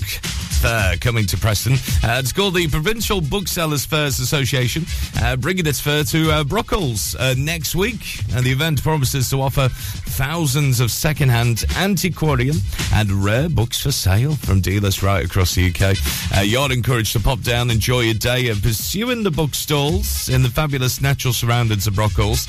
[0.62, 1.72] fair coming to Preston.
[2.04, 4.86] Uh, it's called the Provincial Booksellers Fairs Association,
[5.20, 8.20] uh, bringing its fair to uh, Brockholes uh, next week.
[8.32, 12.58] And the event promises to offer thousands of second-hand antiquarian
[12.94, 15.96] and rare books for sale from dealers right across the UK.
[16.36, 20.48] Uh, you're encouraged to pop down, enjoy a day of pursuing the bookstalls in the
[20.48, 22.46] fabulous natural surroundings of Brockholes,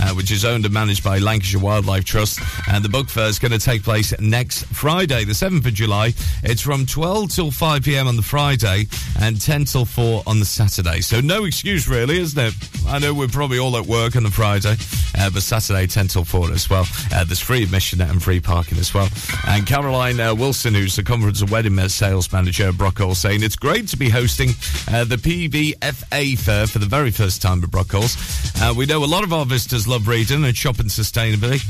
[0.00, 2.38] uh, which is owned and managed by Lancashire Wildlife Trust.
[2.70, 6.12] And the book fair is going to take place next Friday, the 7th of July.
[6.44, 8.86] It's from 12 till 5 pm on the Friday
[9.18, 11.00] and 10 till 4 on the Saturday.
[11.00, 12.52] So no excuse, really, isn't it?
[12.86, 14.76] I know we're probably all at work on the Friday,
[15.18, 16.84] uh, but Saturday 10 till 4 as well.
[17.14, 19.08] Uh, there's free admission and free parking as well.
[19.48, 23.56] And Caroline uh, Wilson, who's the conference and wedding sales manager at Brockholes, saying it's
[23.56, 24.50] great to be hosting
[24.88, 28.60] uh, the PBFA fair for the very first time at Brockholes.
[28.60, 31.62] Uh, we know a lot of our visitors love reading and shopping sustainably,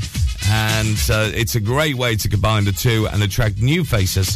[0.49, 4.35] and uh, it's a great way to combine the two and attract new faces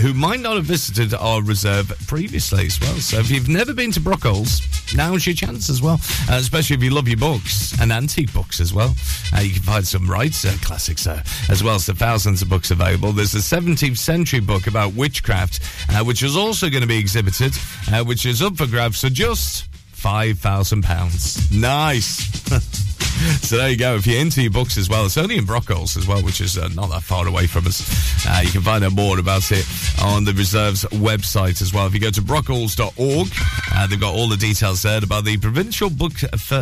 [0.00, 0.79] who might not have visited
[1.20, 2.94] our reserve previously as well.
[2.94, 6.00] So if you've never been to Brockholes, now's your chance as well,
[6.30, 8.94] uh, especially if you love your books and antique books as well.
[9.36, 13.12] Uh, you can find some right classics as well as the thousands of books available.
[13.12, 15.60] There's a 17th century book about witchcraft,
[15.90, 17.52] uh, which is also going to be exhibited,
[17.92, 21.60] uh, which is up for grabs for just £5,000.
[21.60, 22.86] Nice.
[23.50, 23.96] So there you go.
[23.96, 26.56] If you're into your books as well, it's only in Brockholes as well, which is
[26.56, 27.82] uh, not that far away from us.
[28.24, 29.66] Uh, you can find out more about it
[30.02, 31.86] on the Reserves website as well.
[31.86, 33.28] If you go to brockholes.org,
[33.74, 36.12] uh, they've got all the details there about the Provincial Book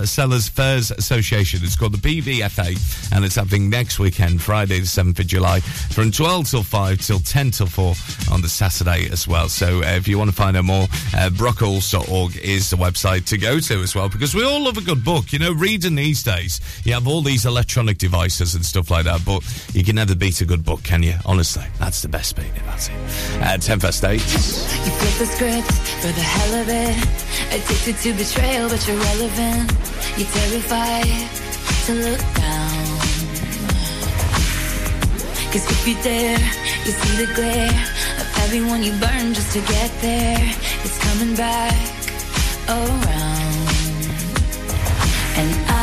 [0.07, 1.61] Sellers Fairs Association.
[1.63, 6.11] It's called the PBFA, and it's happening next weekend, Friday the 7th of July, from
[6.11, 7.95] 12 till 5 till 10 till 4
[8.33, 9.49] on the Saturday as well.
[9.51, 10.85] So uh, if you want to find out more,
[11.15, 14.83] uh, brockholes.org is the website to go to as well, because we all love a
[14.83, 15.33] good book.
[15.33, 16.48] You know, reading these days,
[16.85, 19.43] you have all these electronic devices and stuff like that, but
[19.75, 21.15] you can never beat a good book, can you?
[21.25, 22.47] Honestly, that's the best bit.
[22.67, 22.95] That's it.
[23.43, 24.13] Uh, 10 past 8.
[24.13, 25.73] You flip the script
[26.03, 26.97] for the hell of it.
[27.55, 29.73] Addicted to betrayal, but you're relevant.
[30.17, 31.31] You're terrified
[31.87, 32.89] to look down.
[35.53, 36.39] Cause if you dare,
[36.85, 37.71] you see the glare
[38.21, 40.55] of everyone you burn just to get there.
[40.85, 41.75] It's coming back
[42.69, 43.48] around.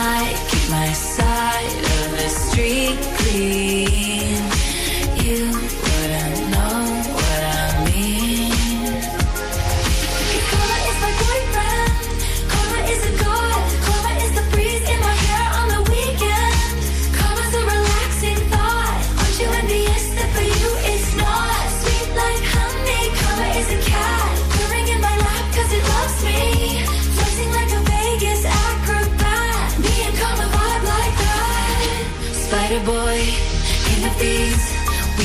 [0.07, 4.04] I keep my side of the street clean.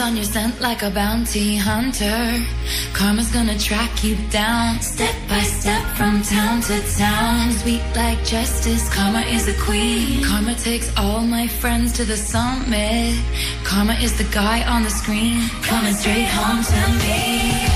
[0.00, 2.44] on your scent like a bounty hunter.
[2.92, 7.52] Karma's gonna track you down, step by step from town to town.
[7.52, 10.24] Sweet like justice, karma is a queen.
[10.24, 13.14] Karma takes all my friends to the summit.
[13.64, 17.75] Karma is the guy on the screen, coming straight home to me.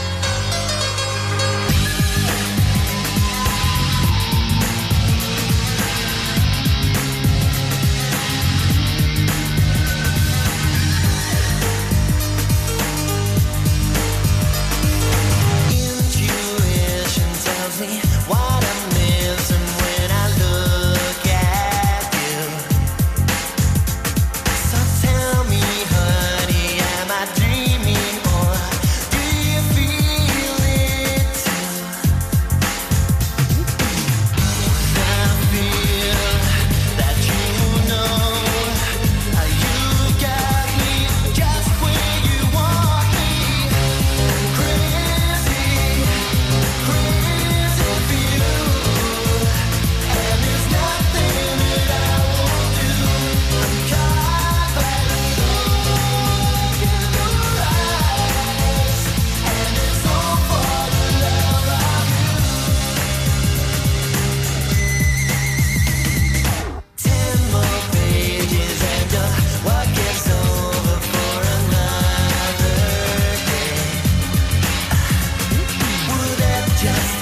[76.81, 77.20] just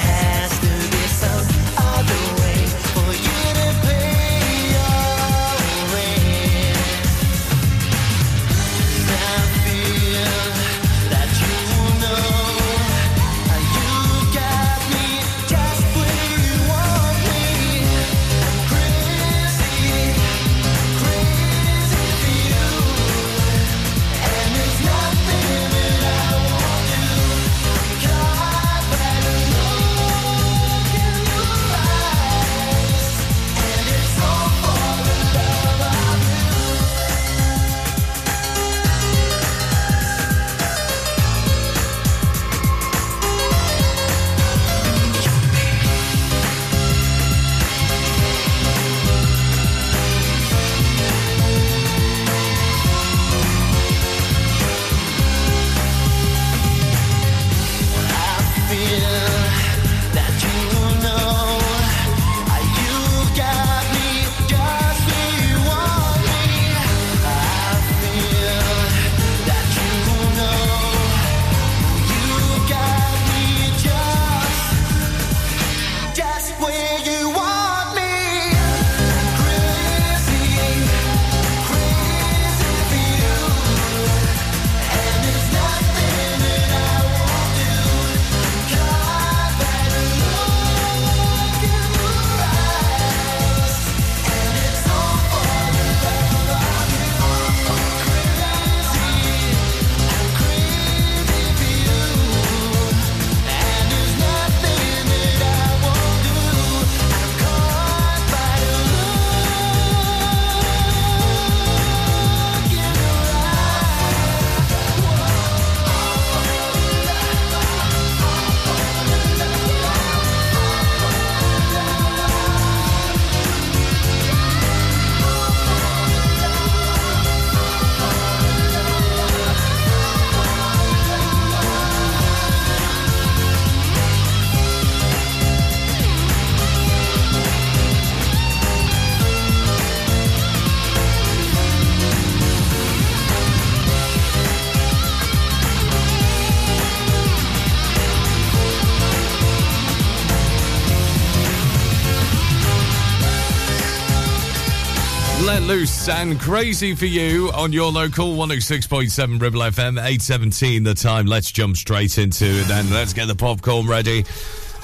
[155.69, 161.27] Loose and Crazy for You on your local 106.7 Ribble FM, 817 the time.
[161.27, 162.89] Let's jump straight into it then.
[162.89, 164.25] Let's get the popcorn ready.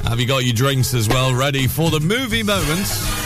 [0.03, 3.24] Have you got your drinks as well ready for the movie moments?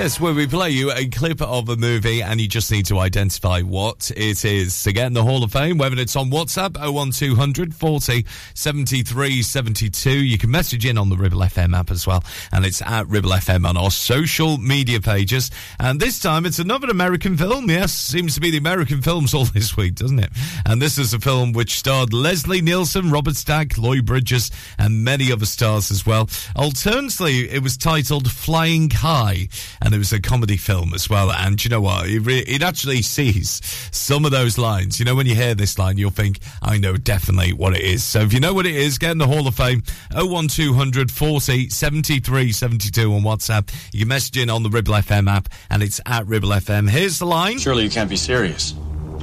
[0.00, 2.98] Yes, where we play you a clip of a movie and you just need to
[2.98, 4.82] identify what it is.
[4.84, 8.24] To get in the Hall of Fame, whether it's on WhatsApp 01200 40
[8.54, 12.24] 73 72, you can message in on the Ribble FM app as well.
[12.50, 15.50] And it's at Ribble FM on our social media pages.
[15.78, 17.68] And this time it's another American film.
[17.68, 20.30] Yes, seems to be the American films all this week, doesn't it?
[20.64, 25.30] And this is a film which starred Leslie Nielsen, Robert Stack, Lloyd Bridges, and many
[25.30, 26.30] other stars as well.
[26.56, 29.48] Alternatively, it was titled Flying High,
[29.82, 31.30] and it was a comedy film as well.
[31.32, 32.08] And you know what?
[32.08, 33.60] It, re- it actually sees
[33.90, 34.98] some of those lines.
[34.98, 38.04] You know, when you hear this line, you'll think, I know definitely what it is.
[38.04, 41.68] So if you know what it is, get in the Hall of Fame 01200 40
[41.68, 43.72] 73 72 on WhatsApp.
[43.92, 46.88] You can message in on the Ribble FM app, and it's at Ribble FM.
[46.88, 47.58] Here's the line.
[47.58, 48.74] Surely you can't be serious.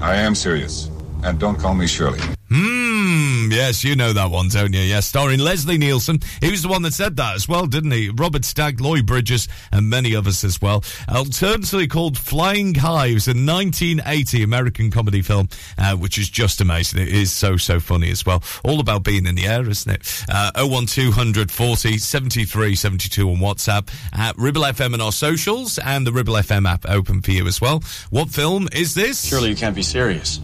[0.01, 0.89] I am serious.
[1.23, 2.19] And don't call me Shirley.
[2.49, 4.79] Hmm, yes, you know that one, don't you?
[4.79, 6.19] Yes, starring Leslie Nielsen.
[6.39, 8.09] He was the one that said that as well, didn't he?
[8.09, 10.83] Robert Stack, Lloyd Bridges, and many others as well.
[11.09, 17.01] Alternatively called Flying High, a 1980 American comedy film, uh, which is just amazing.
[17.01, 18.41] It is so, so funny as well.
[18.63, 20.25] All about being in the air, isn't it?
[20.29, 26.13] Uh, 01200 40 73 72 on WhatsApp, at Ribble FM and our socials, and the
[26.13, 27.83] Ribble FM app open for you as well.
[28.09, 29.25] What film is this?
[29.25, 30.39] Surely you can't be serious.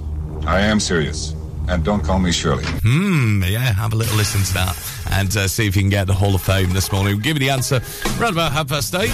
[0.46, 1.36] I am serious.
[1.70, 2.66] And don't call me Shirley.
[2.66, 6.08] Hmm, yeah, have a little listen to that and uh, see if you can get
[6.08, 7.14] the Hall of Fame this morning.
[7.14, 7.82] We'll give you the answer
[8.20, 9.10] right about half past eight.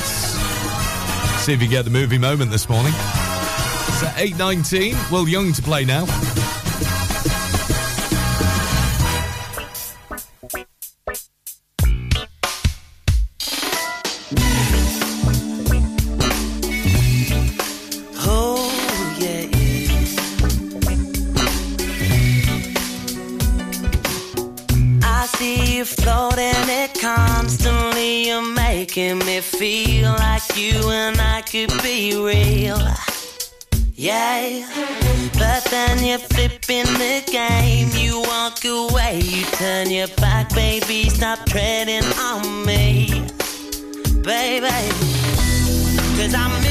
[1.43, 2.93] See if you get the movie moment this morning.
[2.93, 5.11] It's at 8.19.
[5.11, 6.05] Will Young to play now.
[25.89, 28.27] You floating it constantly.
[28.27, 32.79] You're making me feel like you and I could be real.
[33.95, 34.65] Yeah,
[35.33, 37.89] but then you're flipping the game.
[37.93, 41.09] You walk away, you turn your back, baby.
[41.09, 43.27] Stop treading on me,
[44.23, 44.69] baby.
[46.17, 46.68] Cause I'm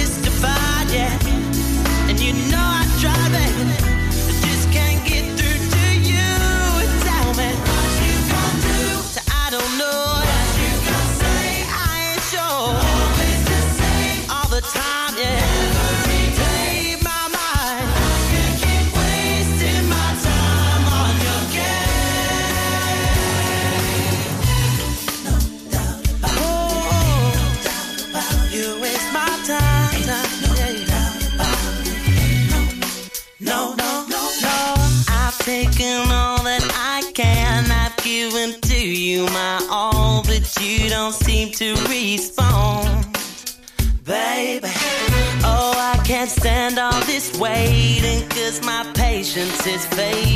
[49.39, 50.28] patience is fading.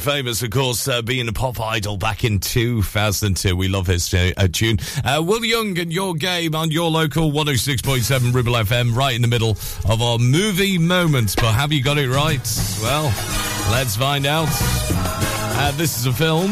[0.00, 3.54] Famous, of course, uh, being a pop idol back in 2002.
[3.54, 4.78] We love his uh, uh, tune.
[5.04, 9.28] Uh, Will Young and your game on your local 106.7 Ribble FM, right in the
[9.28, 9.50] middle
[9.88, 11.34] of our movie moments.
[11.34, 12.40] But have you got it right?
[12.82, 13.04] Well,
[13.70, 14.48] let's find out.
[14.52, 16.50] Uh, this is a film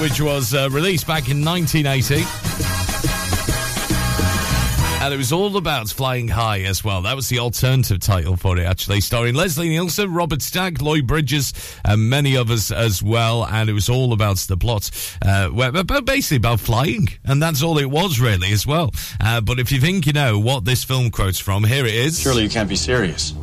[0.00, 2.63] which was uh, released back in 1980.
[5.04, 7.02] And it was all about flying high as well.
[7.02, 11.52] That was the alternative title for it, actually, starring Leslie Nielsen, Robert Stack, Lloyd Bridges,
[11.84, 13.44] and many others as well.
[13.44, 14.90] And it was all about the plot,
[15.20, 17.10] uh, where- but basically about flying.
[17.22, 18.94] And that's all it was, really, as well.
[19.20, 22.18] Uh, but if you think you know what this film quotes from, here it is.
[22.18, 23.34] Surely you can't be serious.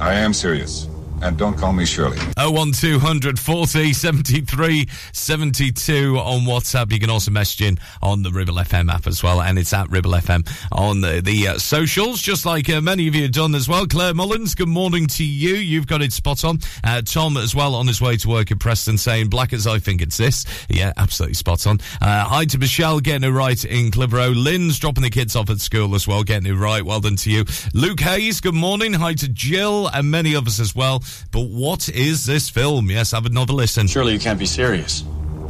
[0.00, 0.88] I am serious.
[1.22, 2.16] And don't call me Shirley.
[2.38, 6.90] 01200 40 73 72 on WhatsApp.
[6.92, 9.90] You can also message in on the Ribble FM app as well, and it's at
[9.90, 13.54] Ribble FM on the, the uh, socials, just like uh, many of you have done
[13.54, 13.86] as well.
[13.86, 15.54] Claire Mullins, good morning to you.
[15.56, 16.58] You've got it spot on.
[16.82, 20.00] Uh, Tom as well on his way to work in Preston saying, Blackers I think
[20.00, 20.44] it's this.
[20.68, 21.80] Yeah, absolutely spot on.
[22.00, 24.30] Uh, hi to Michelle getting it right in Clitheroe.
[24.30, 26.84] Lynn's dropping the kids off at school as well, getting it right.
[26.84, 27.44] Well done to you.
[27.74, 28.94] Luke Hayes, good morning.
[28.94, 31.02] Hi to Jill and many others as well.
[31.30, 32.90] But what is this film?
[32.90, 33.86] Yes, have another listen.
[33.86, 35.04] Surely you can't be serious.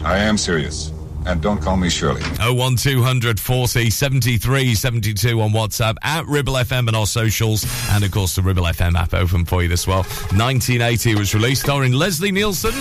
[0.04, 0.92] I am serious.
[1.26, 2.22] And don't call me Shirley.
[2.38, 8.34] 01200 40 73 72 on WhatsApp at Ribble FM and our socials, and of course
[8.36, 10.02] the Ribble FM app open for you as well.
[10.32, 12.72] 1980 was released, starring Leslie Nielsen,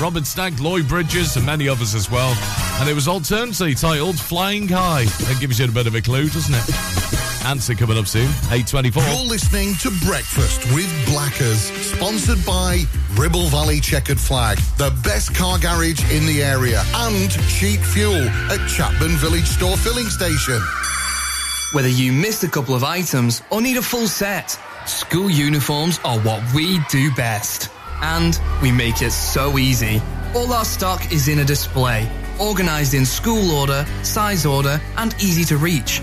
[0.00, 2.32] Robert Stack, Lloyd Bridges, and many others as well.
[2.80, 5.04] And it was alternately titled Flying High.
[5.04, 7.29] That gives you a bit of a clue, doesn't it?
[7.46, 9.02] Answer coming up soon, 824.
[9.02, 12.84] You're listening to Breakfast with Blackers, sponsored by
[13.14, 18.68] Ribble Valley Checkered Flag, the best car garage in the area, and cheap fuel at
[18.68, 20.60] Chapman Village Store Filling Station.
[21.72, 26.20] Whether you missed a couple of items or need a full set, school uniforms are
[26.20, 27.70] what we do best.
[28.02, 30.02] And we make it so easy.
[30.34, 32.08] All our stock is in a display,
[32.38, 36.02] organized in school order, size order, and easy to reach.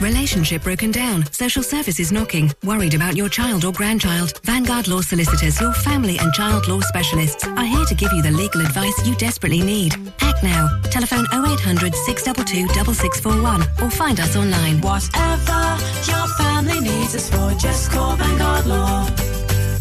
[0.00, 1.24] Relationship broken down.
[1.32, 2.52] Social services knocking.
[2.64, 4.38] Worried about your child or grandchild.
[4.44, 8.30] Vanguard Law Solicitors, your family and child law specialists, are here to give you the
[8.30, 9.94] legal advice you desperately need.
[10.20, 10.68] Act now.
[10.90, 14.80] Telephone 0800 622 6641 or find us online.
[14.82, 19.06] Whatever your family needs us for, just call Vanguard Law.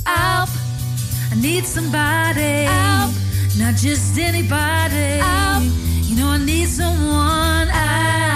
[0.05, 0.49] Help!
[1.31, 2.63] I need somebody.
[2.63, 3.11] Help!
[3.57, 5.19] Not just anybody.
[5.19, 5.63] Help!
[6.07, 7.67] You know I need someone.
[7.67, 8.34] Help!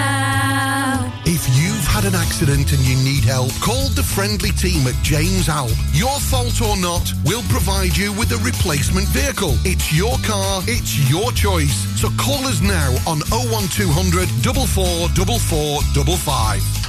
[1.90, 5.72] Had an accident and you need help, call the friendly team at James Alp.
[5.91, 9.57] Your fault or not, we'll provide you with a replacement vehicle.
[9.66, 11.76] It's your car, it's your choice.
[11.99, 16.89] So call us now on 01200 444455.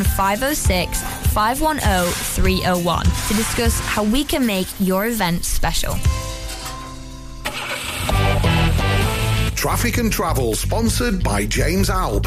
[0.00, 1.02] 07506
[1.32, 5.94] 510 301 to discuss how we can make your event special.
[9.54, 12.26] Traffic and Travel, sponsored by James Alp.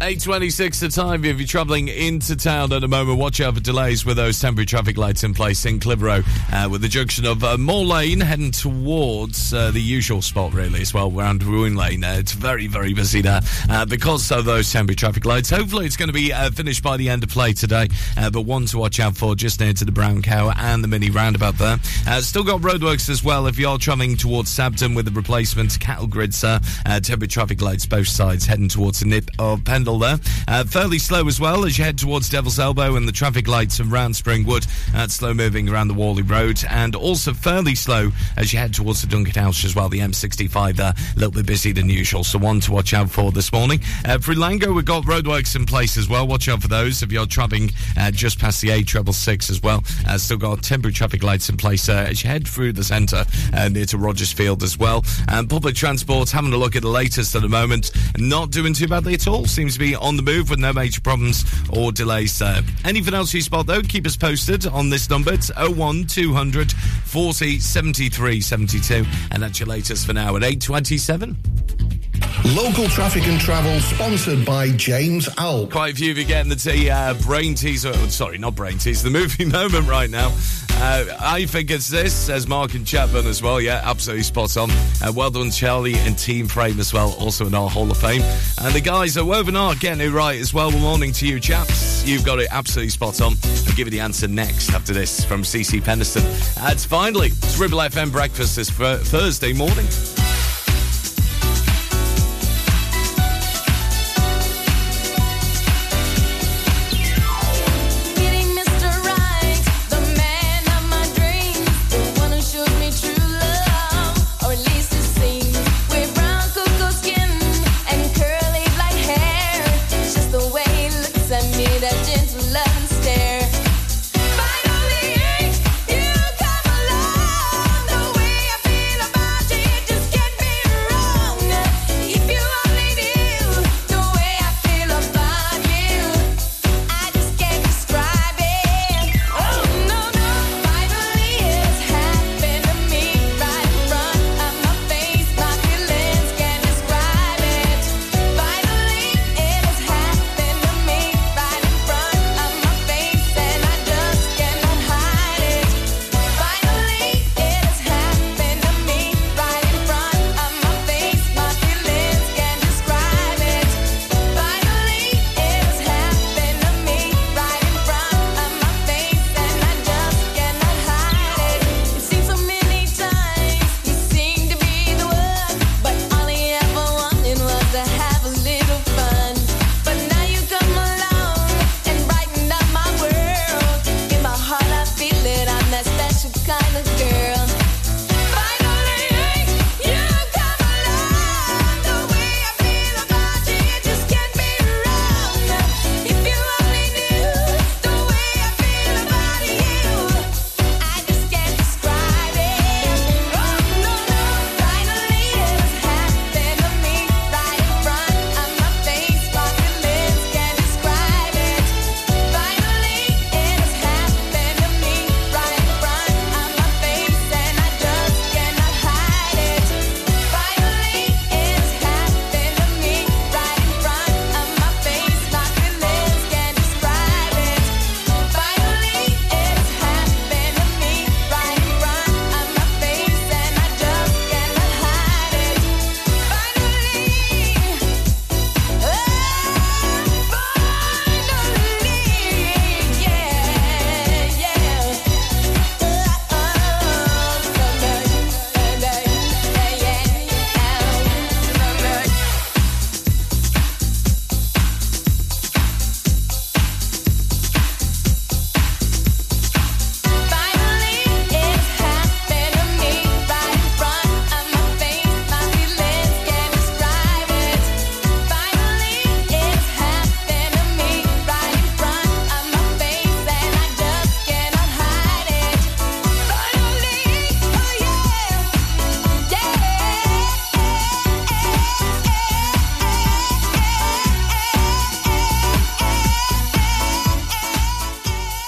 [0.00, 1.24] 8.26 the time.
[1.24, 4.66] If you're travelling into town at the moment, watch out for delays with those temporary
[4.66, 8.50] traffic lights in place in Clitheroe, uh, with the junction of uh, Moore Lane heading
[8.50, 12.04] towards uh, the usual spot, really, as well, around Ruin Lane.
[12.04, 13.40] Uh, it's very, very busy there
[13.70, 15.48] uh, because of those temporary traffic lights.
[15.48, 18.42] Hopefully, it's going to be uh, finished by the end of play today, uh, but
[18.42, 21.56] one to watch out for just near to the Brown Cow and the mini roundabout
[21.56, 21.78] there.
[22.20, 26.44] Still got roadworks as well if you're travelling towards Sabden with the replacement cattle grids,
[26.44, 30.18] uh, temporary traffic lights both sides heading towards the Nick of Pendle there.
[30.48, 33.78] Uh, fairly slow as well as you head towards Devil's Elbow and the traffic lights
[33.78, 34.66] around Springwood.
[34.96, 39.00] Uh, slow moving around the Whalley Road and also fairly slow as you head towards
[39.02, 39.88] the Duncan House as well.
[39.88, 42.24] The M65 there, a little bit busy than usual.
[42.24, 43.78] So one to watch out for this morning.
[44.04, 46.26] Uh, for Lango, we've got roadworks in place as well.
[46.26, 49.62] Watch out for those if you're travelling uh, just past the A treble six as
[49.62, 49.84] well.
[50.08, 53.24] Uh, still got temporary traffic lights in place uh, as you head through the centre
[53.54, 55.04] uh, near to Rogers Field as well.
[55.28, 58.88] And public transport, having a look at the latest at the moment, not doing too
[58.88, 59.46] badly at all.
[59.46, 62.62] Seems to be on the move with no major problems or delays there.
[62.84, 65.32] Anything else you spot though, keep us posted on this number.
[65.32, 69.04] It's 01200 40 73 72.
[69.30, 71.95] And that's your latest for now at 827.
[72.44, 75.70] Local traffic and travel sponsored by James Alp.
[75.70, 77.90] Quite a few of you getting the tea, uh, brain teaser.
[77.94, 79.04] oh, Sorry, not brain teaser.
[79.04, 80.32] The movie moment right now.
[80.78, 83.60] Uh, I think it's this, says Mark and Chapman as well.
[83.60, 84.70] Yeah, absolutely spot on.
[84.70, 88.22] Uh, well done, Charlie and Team Frame as well, also in our Hall of Fame.
[88.62, 90.70] And the guys at Woven Art getting it right as well.
[90.70, 92.06] Good morning to you, chaps.
[92.06, 93.32] You've got it absolutely spot on.
[93.66, 96.22] I'll give you the answer next after this from CC Peniston.
[96.70, 99.86] It's finally, Ribble FM breakfast this Thursday morning.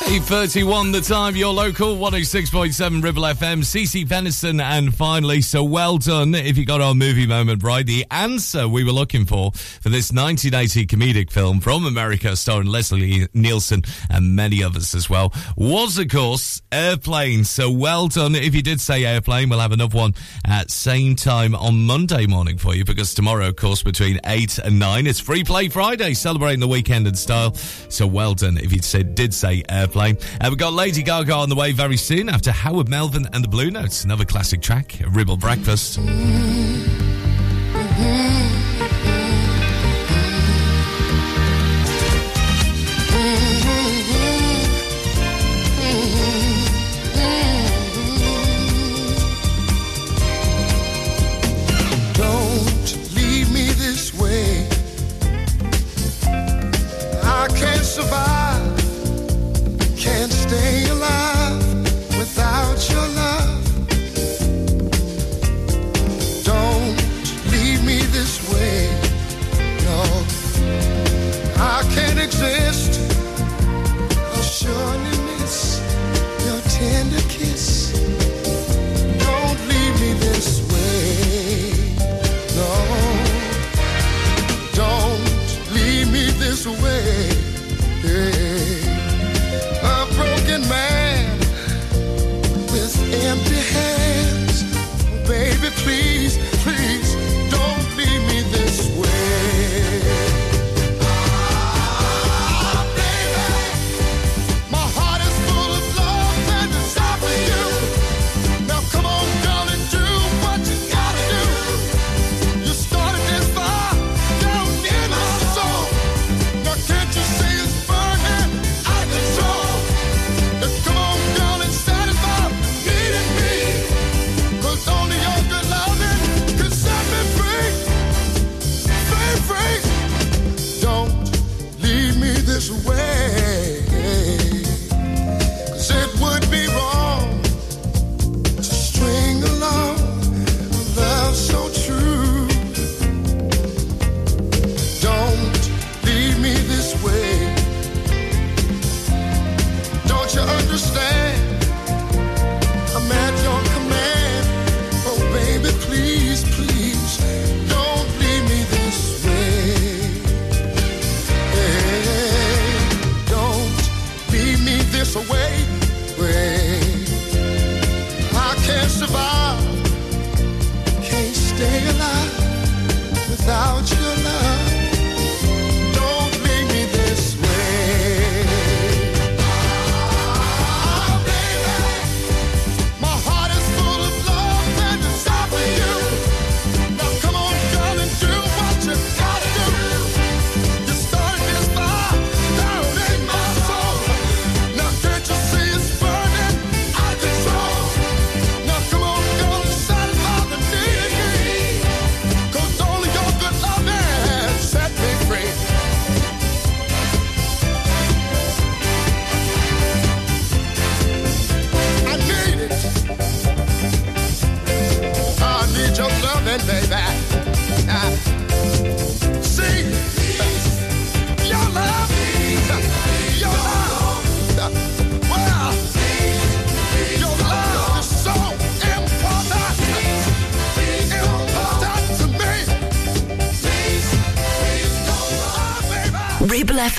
[0.09, 6.35] 8.31 the time, your local 106.7 Ribble FM, CC Peniston, and finally, so well done
[6.35, 7.85] if you got our movie moment right.
[7.85, 13.29] The answer we were looking for for this 1980 comedic film from America starring Leslie
[13.35, 17.45] Nielsen and many others as well was, of course, Airplane.
[17.45, 19.51] So well done if you did say Airplane.
[19.51, 20.15] We'll have another one
[20.47, 24.79] at same time on Monday morning for you because tomorrow, of course, between 8 and
[24.79, 27.53] 9, it's Free Play Friday, celebrating the weekend in style.
[27.53, 31.49] So well done if you said, did say Airplane uh, we've got Lady Gaga on
[31.49, 35.37] the way very soon after Harold Melvin and the Blue Notes, another classic track, Ribble
[35.37, 35.97] Breakfast.
[35.97, 36.09] Don't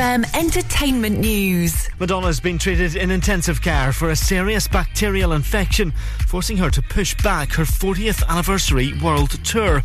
[0.10, 1.88] FM Entertainment News.
[2.00, 5.94] Madonna's been treated in intensive care for a serious bacterial infection,
[6.28, 9.84] forcing her to push back her 40th anniversary world tour.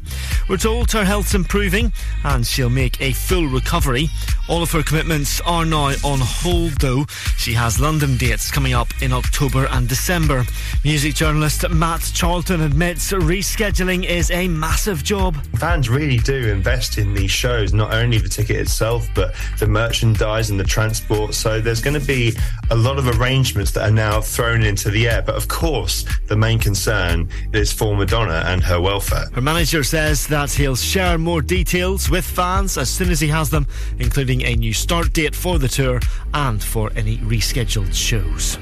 [0.48, 1.92] We're told her health's improving
[2.24, 4.08] and she'll make a full recovery.
[4.48, 7.04] All of her commitments are now on hold, though.
[7.44, 10.46] She has London dates coming up in October and December.
[10.82, 15.36] Music journalist Matt Charlton admits rescheduling is a massive job.
[15.58, 20.48] Fans really do invest in these shows, not only the ticket itself, but the merchandise
[20.48, 21.34] and the transport.
[21.34, 22.32] So there's going to be
[22.70, 25.20] a lot of arrangements that are now thrown into the air.
[25.20, 29.26] But of course, the main concern is for Madonna and her welfare.
[29.34, 33.50] Her manager says that he'll share more details with fans as soon as he has
[33.50, 33.66] them,
[33.98, 36.00] including a new start date for the tour
[36.34, 38.58] and for any rescheduled shows.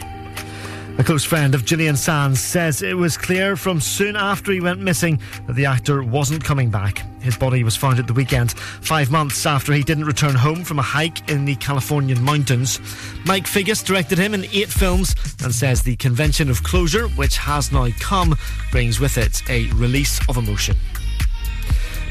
[0.99, 4.79] A close friend of Julian Sands says it was clear from soon after he went
[4.79, 7.03] missing that the actor wasn't coming back.
[7.23, 10.79] His body was found at the weekend, five months after he didn't return home from
[10.79, 12.79] a hike in the Californian mountains.
[13.25, 17.73] Mike Figgis directed him in eight films and says the convention of closure, which has
[17.73, 18.37] now come,
[18.71, 20.77] brings with it a release of emotion.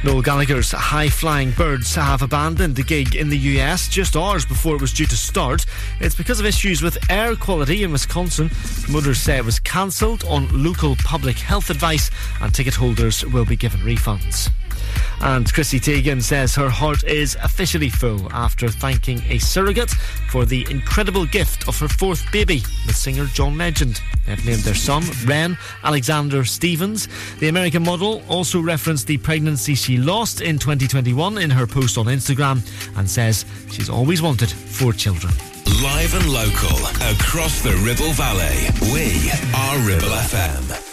[0.04, 4.74] Noel Gallagher's High Flying Birds have abandoned the gig in the US just hours before
[4.76, 5.64] it was due to start.
[6.00, 8.50] It's because of issues with air quality in Wisconsin.
[8.84, 12.10] Promoters say it was cancelled on local public health advice
[12.42, 14.50] and ticket holders will be given refunds.
[15.24, 19.92] And Chrissy Teigen says her heart is officially full after thanking a surrogate
[20.30, 24.02] for the incredible gift of her fourth baby, the singer John Legend.
[24.26, 27.08] They've named their son Wren Alexander Stephens.
[27.40, 32.06] The American model also referenced the pregnancy she lost in 2021 in her post on
[32.06, 32.62] Instagram
[32.98, 35.34] and says she's always wanted four children.
[35.84, 36.78] Live and local
[37.14, 38.68] across the Ribble Valley.
[38.92, 40.91] We are Ribble FM.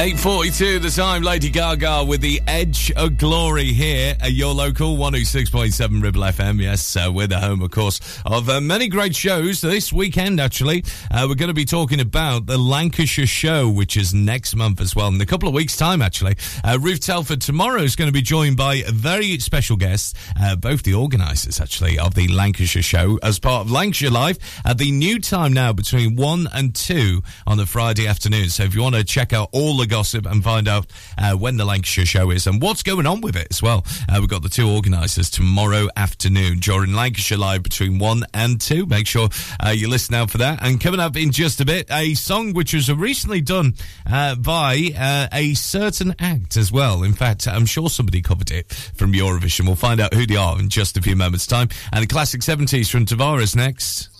[0.00, 6.02] 8.42 the time, Lady Gaga with the Edge of Glory here at your local 106.7
[6.02, 6.58] Ribble FM.
[6.58, 9.60] Yes, uh, we're the home, of course, of uh, many great shows.
[9.60, 14.14] This weekend, actually, uh, we're going to be talking about the Lancashire Show, which is
[14.14, 16.38] next month as well, in a couple of weeks' time, actually.
[16.64, 20.82] Uh, Ruth Telford tomorrow is going to be joined by very special guests, uh, both
[20.82, 25.20] the organisers, actually, of the Lancashire Show as part of Lancashire Live at the new
[25.20, 28.48] time now between 1 and 2 on the Friday afternoon.
[28.48, 30.86] So if you want to check out all the go gossip and find out
[31.18, 33.84] uh, when the Lancashire show is and what's going on with it as well.
[34.08, 38.86] Uh, we've got the two organisers tomorrow afternoon during Lancashire Live between 1 and 2.
[38.86, 39.28] Make sure
[39.62, 40.60] uh, you listen out for that.
[40.62, 43.74] And coming up in just a bit, a song which was recently done
[44.10, 47.02] uh, by uh, a certain act as well.
[47.02, 49.66] In fact, I'm sure somebody covered it from Eurovision.
[49.66, 51.68] We'll find out who they are in just a few moments' time.
[51.92, 54.19] And the classic 70s from Tavares next.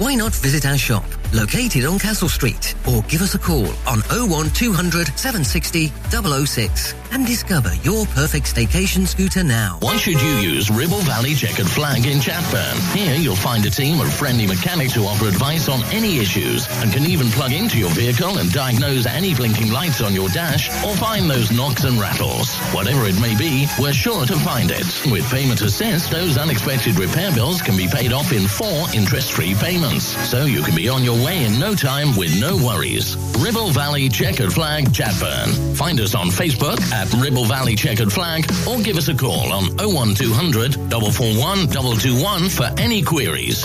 [0.00, 1.04] Why not visit our shop,
[1.34, 7.74] located on Castle Street, or give us a call on 01200 760 006 and discover
[7.82, 9.76] your perfect staycation scooter now.
[9.82, 12.96] Why should you use Ribble Valley Checkered Flag in Chatburn?
[12.96, 16.90] Here you'll find a team of friendly mechanics who offer advice on any issues and
[16.90, 20.96] can even plug into your vehicle and diagnose any blinking lights on your dash or
[20.96, 22.56] find those knocks and rattles.
[22.72, 24.86] Whatever it may be, we're sure to find it.
[25.12, 29.89] With Payment Assist, those unexpected repair bills can be paid off in four interest-free payments.
[29.98, 33.16] So you can be on your way in no time with no worries.
[33.38, 35.76] Ribble Valley Checkered Flag Chatburn.
[35.76, 39.64] Find us on Facebook at Ribble Valley Checkered Flag or give us a call on
[39.76, 43.64] 01200 441 221 for any queries.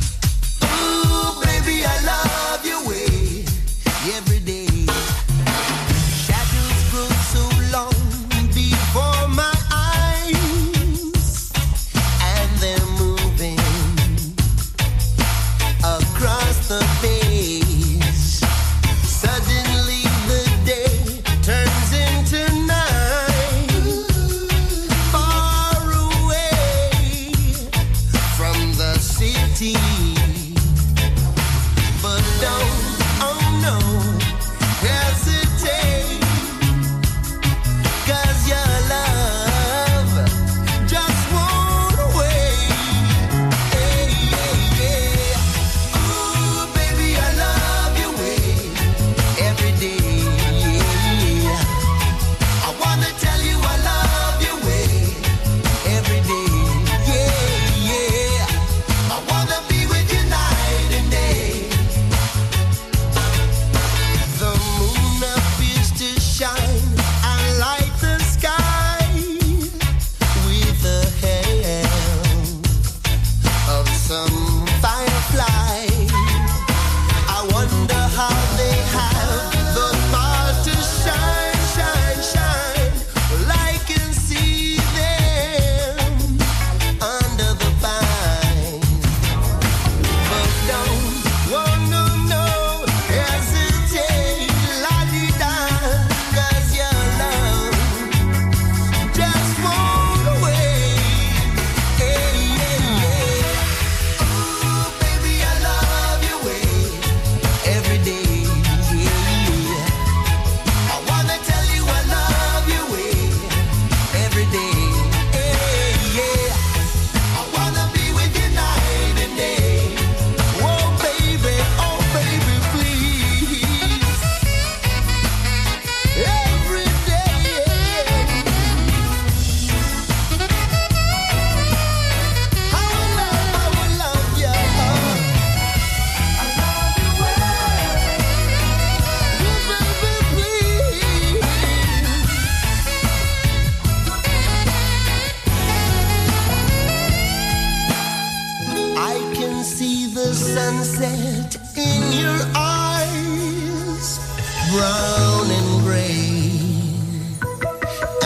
[154.71, 156.31] Brown and gray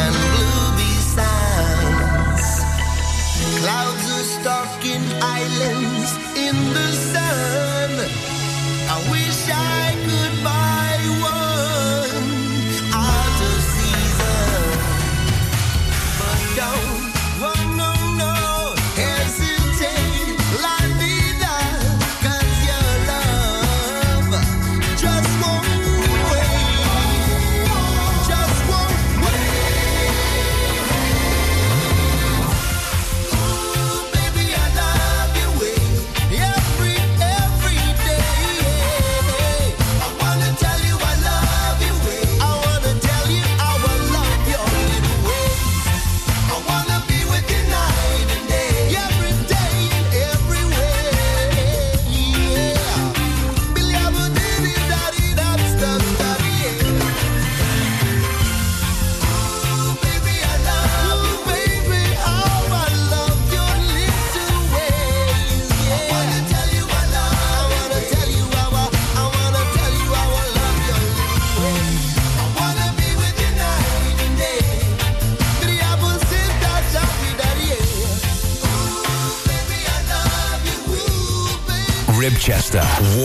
[0.02, 2.50] and blue besides.
[3.60, 6.12] Clouds are stalking islands
[6.46, 6.85] in the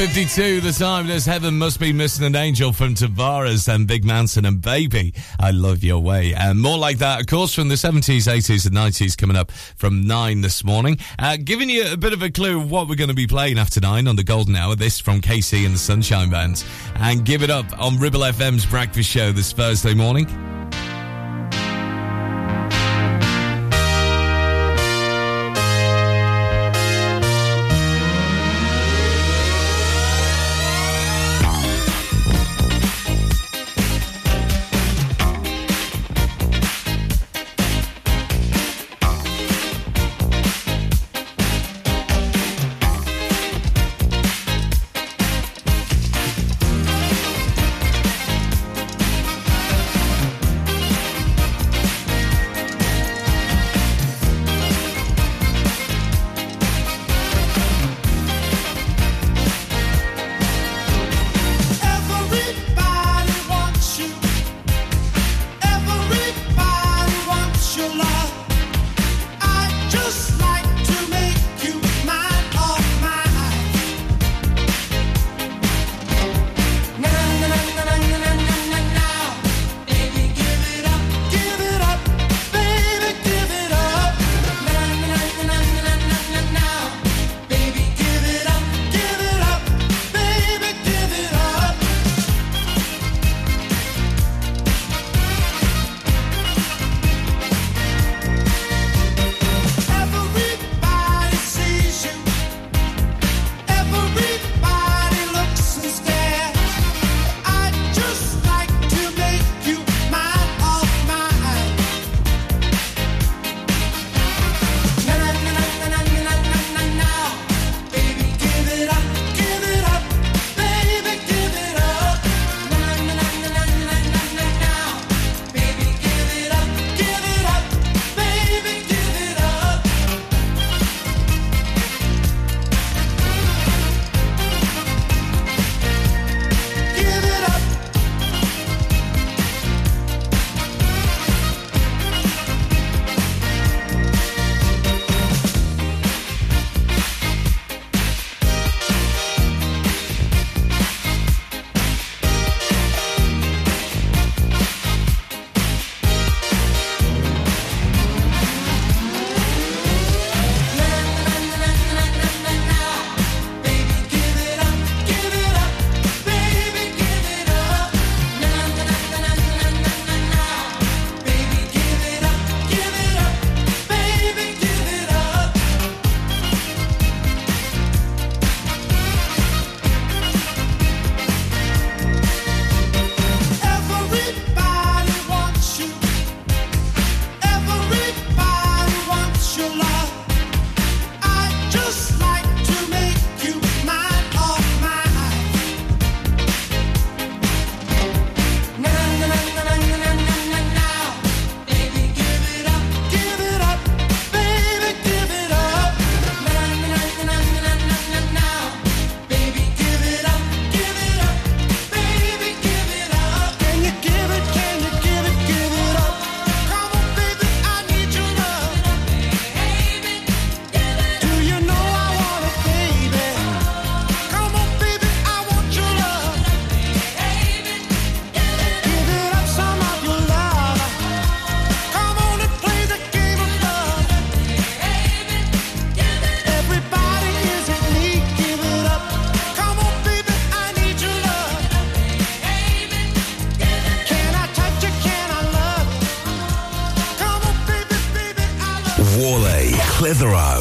[0.00, 0.62] Fifty-two.
[0.62, 1.08] the time.
[1.08, 5.12] This Heaven Must Be Missing an Angel from Tavares and Big Mountain and Baby.
[5.38, 6.32] I love your way.
[6.32, 10.06] And more like that, of course, from the 70s, 80s and 90s coming up from
[10.06, 10.96] 9 this morning.
[11.18, 13.58] Uh, giving you a bit of a clue of what we're going to be playing
[13.58, 14.74] after 9 on the Golden Hour.
[14.74, 16.64] This from KC and the Sunshine Bands.
[16.94, 20.49] And give it up on Ribble FM's Breakfast Show this Thursday morning.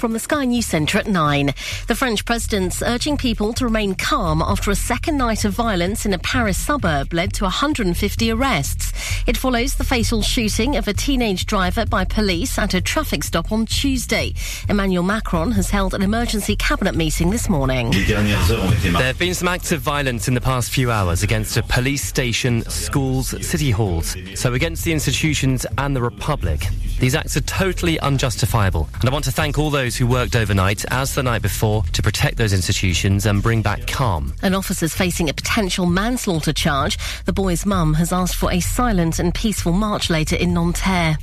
[0.00, 1.52] From the Sky News Centre at 9.
[1.86, 6.14] The French president's urging people to remain calm after a second night of violence in
[6.14, 8.94] a Paris suburb led to 150 arrests.
[9.26, 13.52] It follows the fatal shooting of a teenage driver by police at a traffic stop
[13.52, 14.32] on Tuesday.
[14.70, 17.90] Emmanuel Macron has held an emergency cabinet meeting this morning.
[17.90, 22.02] There have been some acts of violence in the past few hours against a police
[22.02, 24.16] station, schools, city halls.
[24.34, 26.66] So against the institutions and the Republic.
[27.00, 28.88] These acts are totally unjustifiable.
[29.00, 32.02] And I want to thank all those who worked overnight, as the night before, to
[32.02, 34.34] protect those institutions and bring back calm.
[34.42, 36.98] An officer's facing a potential manslaughter charge.
[37.24, 41.16] The boy's mum has asked for a silent and peaceful march later in Nanterre.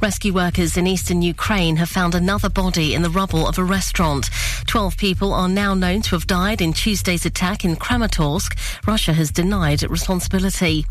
[0.00, 4.30] Rescue workers in eastern Ukraine have found another body in the rubble of a restaurant.
[4.66, 8.56] Twelve people are now known to have died in Tuesday's attack in Kramatorsk.
[8.86, 10.86] Russia has denied responsibility.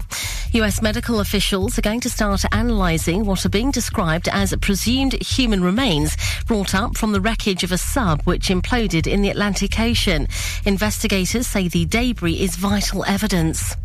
[0.53, 5.63] US medical officials are going to start analysing what are being described as presumed human
[5.63, 10.27] remains brought up from the wreckage of a sub which imploded in the Atlantic Ocean.
[10.65, 13.75] Investigators say the debris is vital evidence.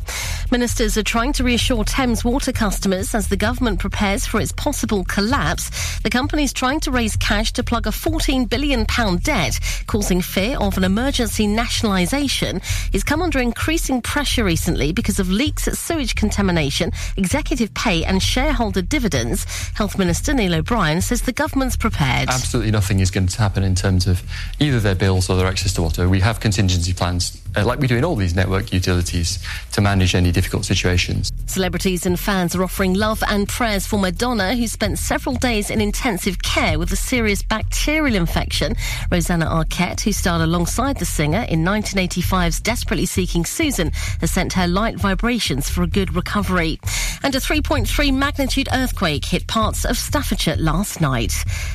[0.50, 5.04] Ministers are trying to reassure Thames Water customers as the government prepares for its possible
[5.04, 6.00] collapse.
[6.00, 8.86] The company is trying to raise cash to plug a £14 billion
[9.18, 12.62] debt, causing fear of an emergency nationalisation.
[12.94, 18.22] It's come under increasing pressure recently because of leaks at sewage contamination, executive pay, and
[18.22, 19.44] shareholder dividends.
[19.74, 22.30] Health Minister Neil O'Brien says the government's prepared.
[22.30, 24.22] Absolutely nothing is going to happen in terms of
[24.58, 26.08] either their bills or their access to water.
[26.08, 29.38] We have contingency plans, uh, like we do in all these network utilities,
[29.72, 31.32] to manage any difficult situations.
[31.46, 35.80] Celebrities and fans are offering love and prayers for Madonna, who spent several days in
[35.80, 38.74] intensive care with a serious bacterial infection.
[39.10, 44.66] Rosanna Arquette, who starred alongside the singer in 1985's Desperately Seeking Susan, has sent her
[44.66, 46.80] light vibrations for a good recovery.
[47.22, 51.34] And a 3.3 magnitude earthquake hit parts of Staffordshire last night.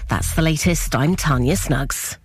[0.09, 0.95] That's the latest.
[0.95, 2.17] I'm Tanya Snuggs.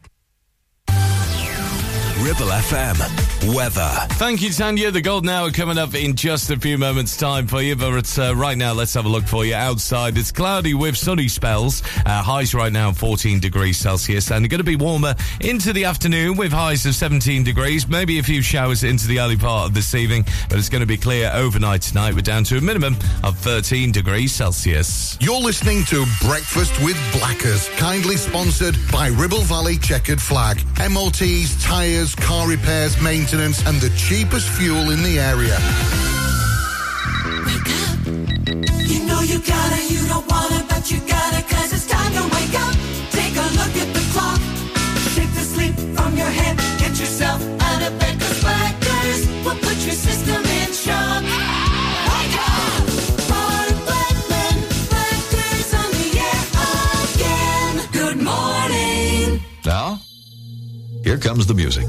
[2.22, 3.32] Ribble FM.
[3.56, 3.90] Weather.
[4.10, 4.92] Thank you, Tanya.
[4.92, 7.74] The golden hour coming up in just a few moments' time for you.
[7.74, 10.16] But it's, uh, right now, let's have a look for you outside.
[10.16, 11.82] It's cloudy with sunny spells.
[12.06, 16.36] Uh, highs right now 14 degrees Celsius, and going to be warmer into the afternoon
[16.36, 17.88] with highs of 17 degrees.
[17.88, 20.86] Maybe a few showers into the early part of this evening, but it's going to
[20.86, 22.14] be clear overnight tonight.
[22.14, 25.18] We're down to a minimum of 13 degrees Celsius.
[25.20, 30.62] You're listening to Breakfast with Blackers, kindly sponsored by Ribble Valley Checkered Flag.
[30.78, 35.56] MOTs, tyres, car repairs, maintenance, and the cheapest fuel in the area.
[37.46, 37.98] Wake up.
[38.90, 42.54] You know you gotta, you don't wanna, but you gotta, cause it's time to wake
[42.64, 42.74] up.
[43.10, 44.01] Take a look at the
[61.02, 61.86] here comes the music.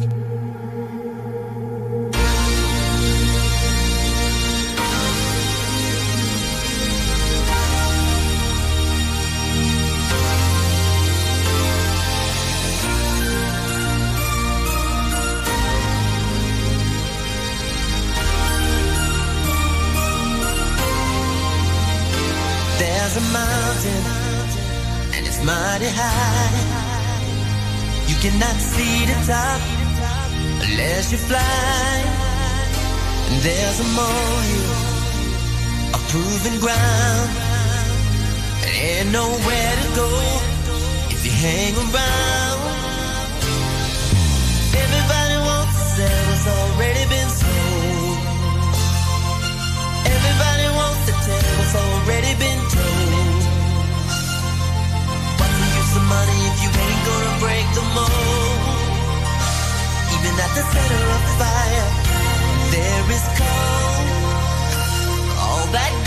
[22.80, 24.04] There's a mountain,
[25.14, 26.73] and it's mighty high.
[28.10, 29.62] You cannot see the top
[30.66, 31.96] unless you fly.
[33.30, 34.74] And there's a molehill,
[35.98, 37.30] a proven ground.
[38.64, 40.10] And ain't nowhere to go
[41.10, 42.73] if you hang around.
[60.72, 61.90] Center of fire,
[62.72, 64.08] there is cold.
[65.44, 66.03] All that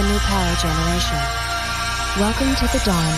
[0.00, 1.18] the new power generation.
[2.18, 3.14] Welcome to the dawn.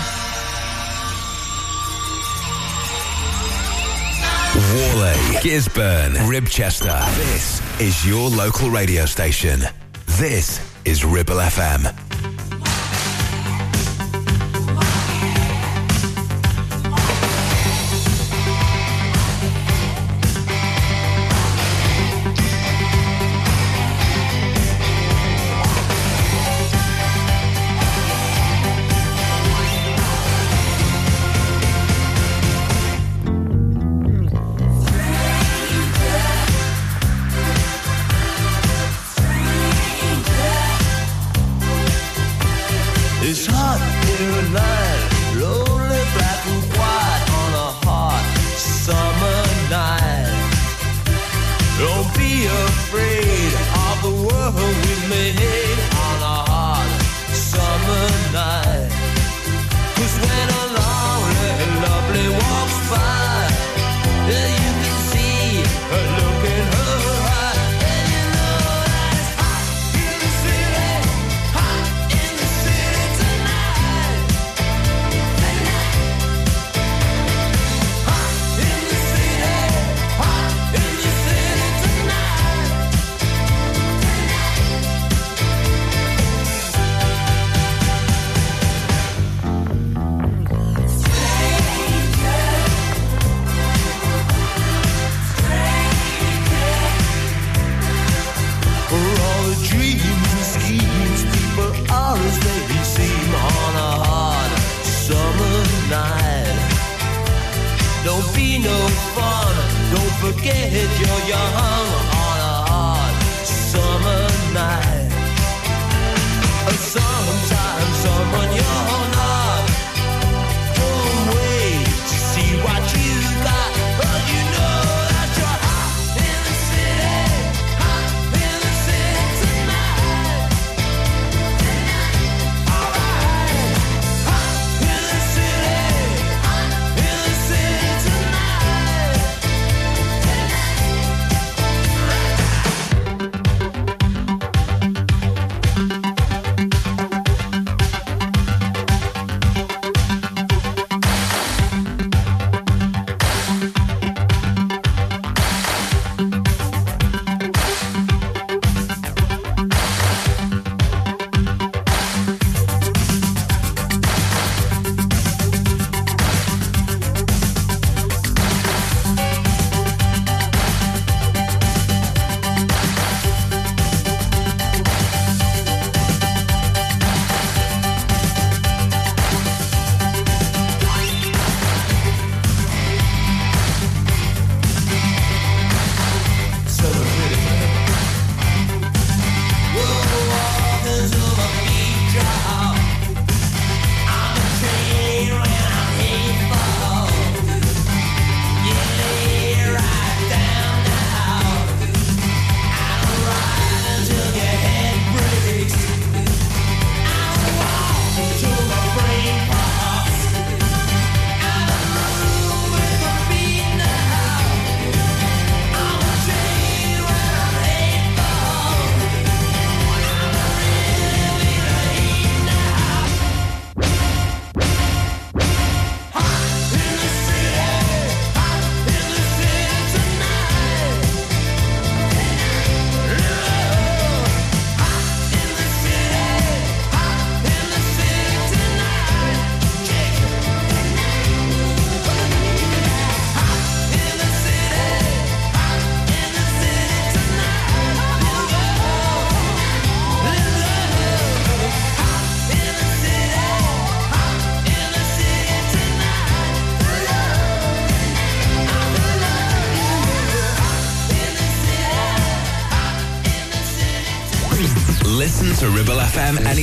[4.74, 7.16] Warley, Gisburn, Ribchester.
[7.16, 9.60] This is your local radio station.
[10.18, 12.01] This is Ribble FM.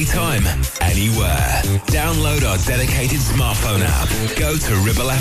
[0.09, 0.45] anytime,
[0.81, 1.61] anywhere.
[1.87, 4.09] Download our dedicated smartphone app.
[4.37, 5.11] Go to Ribble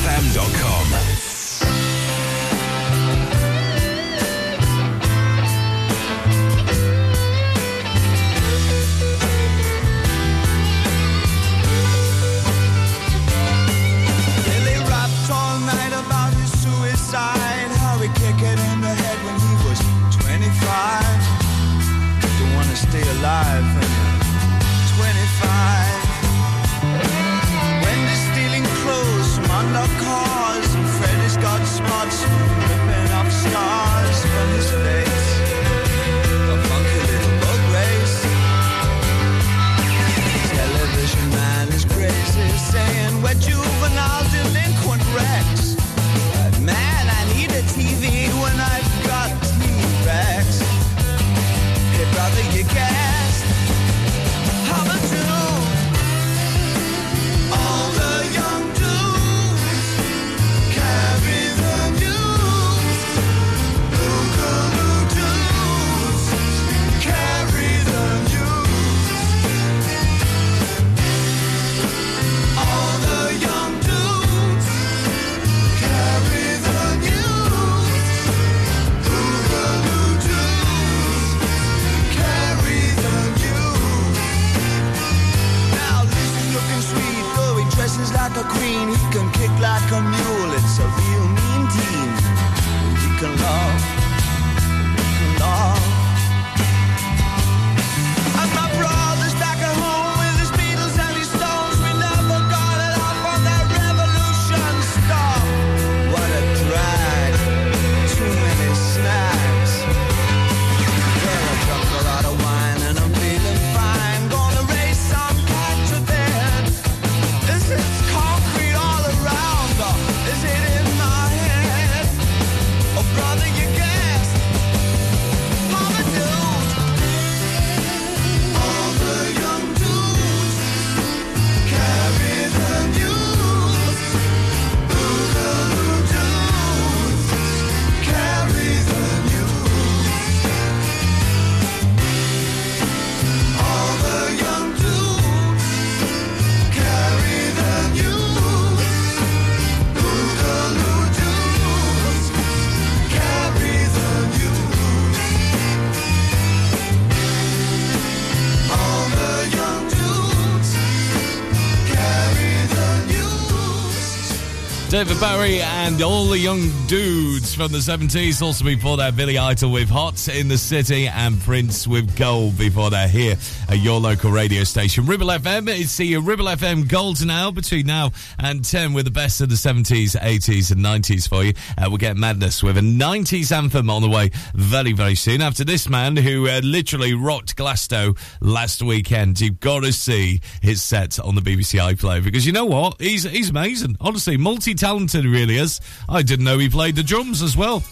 [164.98, 168.40] David Barry and all the young Dudes from the 70s.
[168.40, 172.88] Also before that, Billy Idol with Hot in the City and Prince with Gold before
[172.88, 173.36] they're here
[173.68, 175.04] at your local radio station.
[175.04, 176.16] Ribble FM is see.
[176.16, 180.72] Ribble FM golden hour between now and 10 with the best of the 70s, 80s
[180.72, 181.52] and 90s for you.
[181.76, 185.42] Uh, we'll get madness with a 90s anthem on the way very, very soon.
[185.42, 189.42] After this man who uh, literally rocked Glasgow last weekend.
[189.42, 192.98] You've got to see his set on the BBC iPlayer because you know what?
[192.98, 193.98] He's, he's amazing.
[194.00, 195.82] Honestly, multi-talented really is.
[196.08, 197.82] I didn't know he played played the drums as well.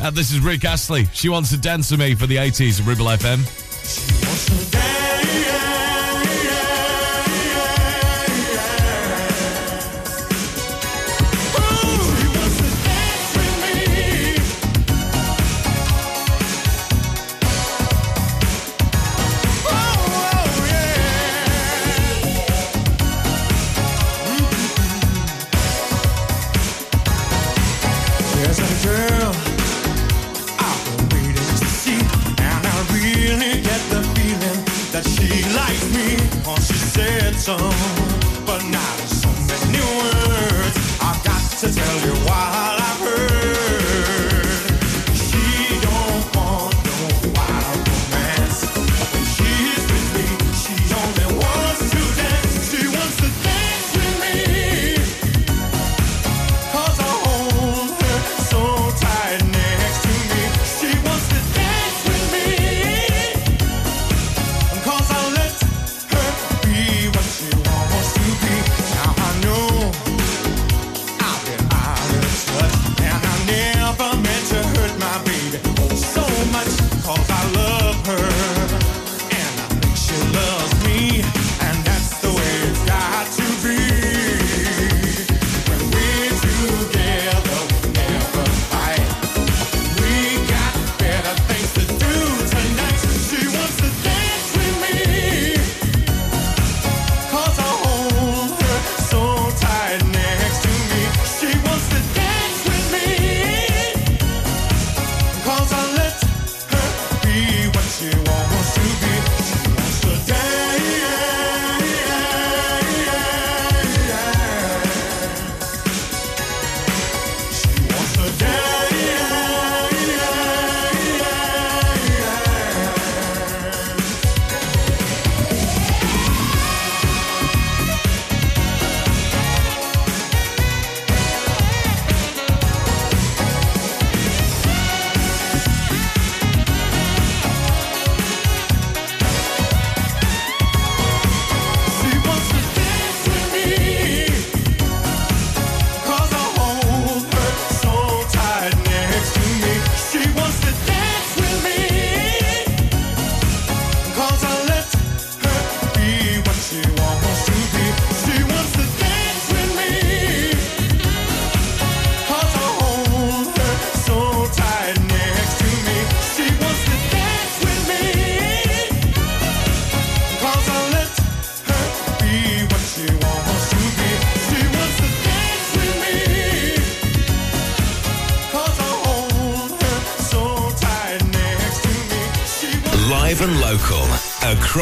[0.00, 1.06] And this is Rick Astley.
[1.06, 4.85] She wants to dance with me for the 80s at Ribble FM.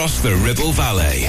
[0.04, 1.22] across the Ribble Valley.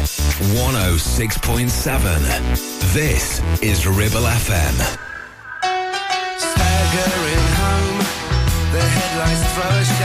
[0.59, 2.93] 106.7.
[2.93, 4.97] This is Ribble FM.
[6.37, 7.99] Staggering home,
[8.73, 10.04] the headlights throw a.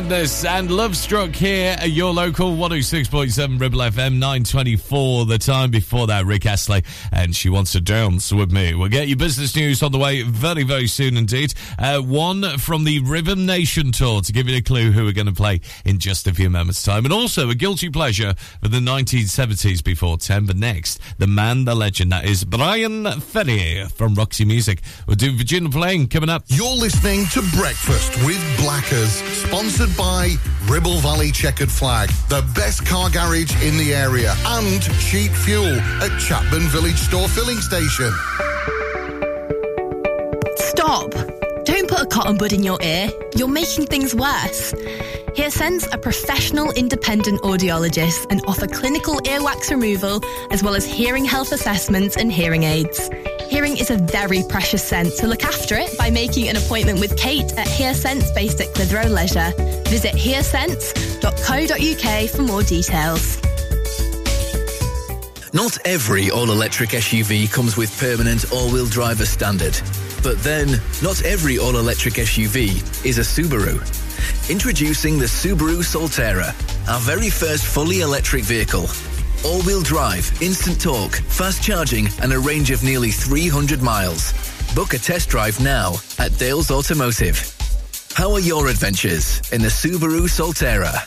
[0.00, 5.26] Madness and Love Struck here at your local 106.7 Ribble FM, 924.
[5.26, 8.74] The time before that, Rick Astley, and she wants to dance with me.
[8.74, 11.52] We'll get your business news on the way very, very soon indeed.
[11.78, 15.26] Uh, one from the Rhythm Nation Tour to give you a clue who we're going
[15.26, 17.04] to play in just a few moments' time.
[17.04, 20.46] And also a guilty pleasure for the 1970s before 10.
[20.46, 24.80] But next, the man, the legend, that is Brian Ferrier from Roxy Music.
[25.06, 26.44] We'll do Virginia playing coming up.
[26.46, 30.36] You're listening to Breakfast with Blackers, sponsored sponsored by
[30.72, 36.18] Ribble Valley Checkered Flag, the best car garage in the area, and cheap fuel at
[36.20, 38.12] Chapman Village Store Filling Station.
[40.56, 41.12] Stop!
[41.64, 43.10] Don't put a cotton bud in your ear.
[43.36, 44.72] You're making things worse.
[45.36, 50.20] HearSense are professional independent audiologists and offer clinical earwax removal
[50.50, 53.08] as well as hearing health assessments and hearing aids.
[53.50, 57.16] Hearing is a very precious sense, so look after it by making an appointment with
[57.16, 59.52] Kate at HearSense based at Clitheroe Leisure.
[59.88, 63.42] Visit hearsense.co.uk for more details.
[65.52, 69.76] Not every all-electric SUV comes with permanent all-wheel drive as standard.
[70.22, 73.80] But then, not every all-electric SUV is a Subaru.
[74.48, 76.54] Introducing the Subaru Solterra,
[76.88, 78.86] our very first fully electric vehicle
[79.42, 84.34] all-wheel drive, instant torque, fast charging, and a range of nearly 300 miles.
[84.74, 87.56] Book a test drive now at Dales Automotive.
[88.12, 91.06] How are your adventures in the Subaru Solterra?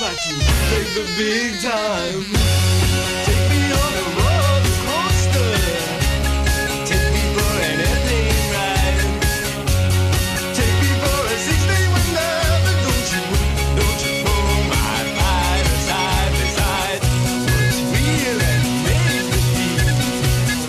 [0.00, 1.36] Made to be.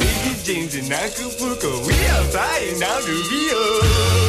[0.02, 4.27] Baby James in Acapulco, we are flying down to Rio.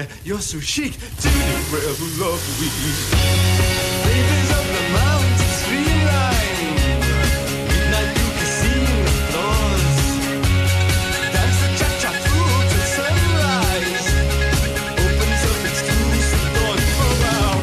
[0.00, 2.68] You're so you're so chic to the rebel of we.
[4.06, 6.72] Babies of the mountain streamline.
[7.68, 8.48] Midnight you can
[9.04, 9.96] the floors.
[11.34, 14.08] Dance the cha-cha through till sunrise.
[15.04, 17.60] Opens up exclusive doors for wow.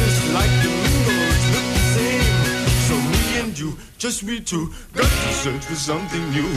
[0.00, 2.34] Just like the windows look the same.
[2.88, 6.50] So me and you, just we two, got to search for something new.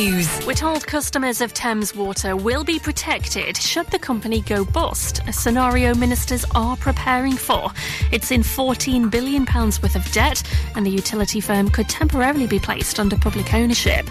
[0.00, 0.46] News.
[0.46, 5.32] We're told customers of Thames Water will be protected should the company go bust, a
[5.32, 7.70] scenario ministers are preparing for.
[8.10, 10.42] It's in £14 billion worth of debt,
[10.74, 14.06] and the utility firm could temporarily be placed under public ownership.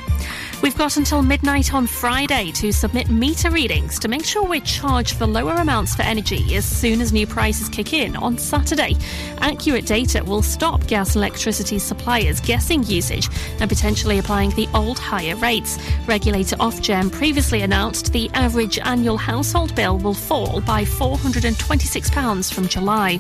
[0.62, 5.16] We've got until midnight on Friday to submit meter readings to make sure we're charged
[5.16, 8.98] for lower amounts for energy as soon as new prices kick in on Saturday.
[9.38, 13.30] Accurate data will stop gas and electricity suppliers guessing usage
[13.62, 15.80] and potentially applying the old higher rates.
[16.08, 23.18] Regulator Ofgem previously announced the average annual household bill will fall by £426 from July.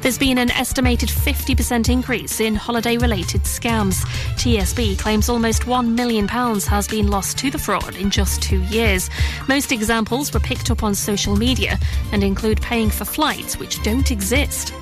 [0.00, 4.02] There's been an estimated 50% increase in holiday related scams.
[4.32, 9.08] TSB claims almost £1 million has been lost to the fraud in just two years.
[9.48, 11.78] Most examples were picked up on social media
[12.12, 14.74] and include paying for flights which don't exist.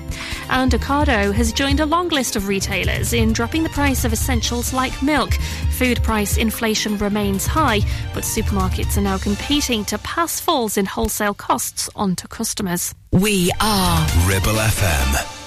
[0.49, 4.73] And Ocado has joined a long list of retailers in dropping the price of essentials
[4.73, 5.35] like milk.
[5.73, 7.81] Food price inflation remains high,
[8.15, 12.95] but supermarkets are now competing to pass falls in wholesale costs onto customers.
[13.13, 15.40] We are Ribble FM.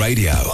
[0.00, 0.49] Radio,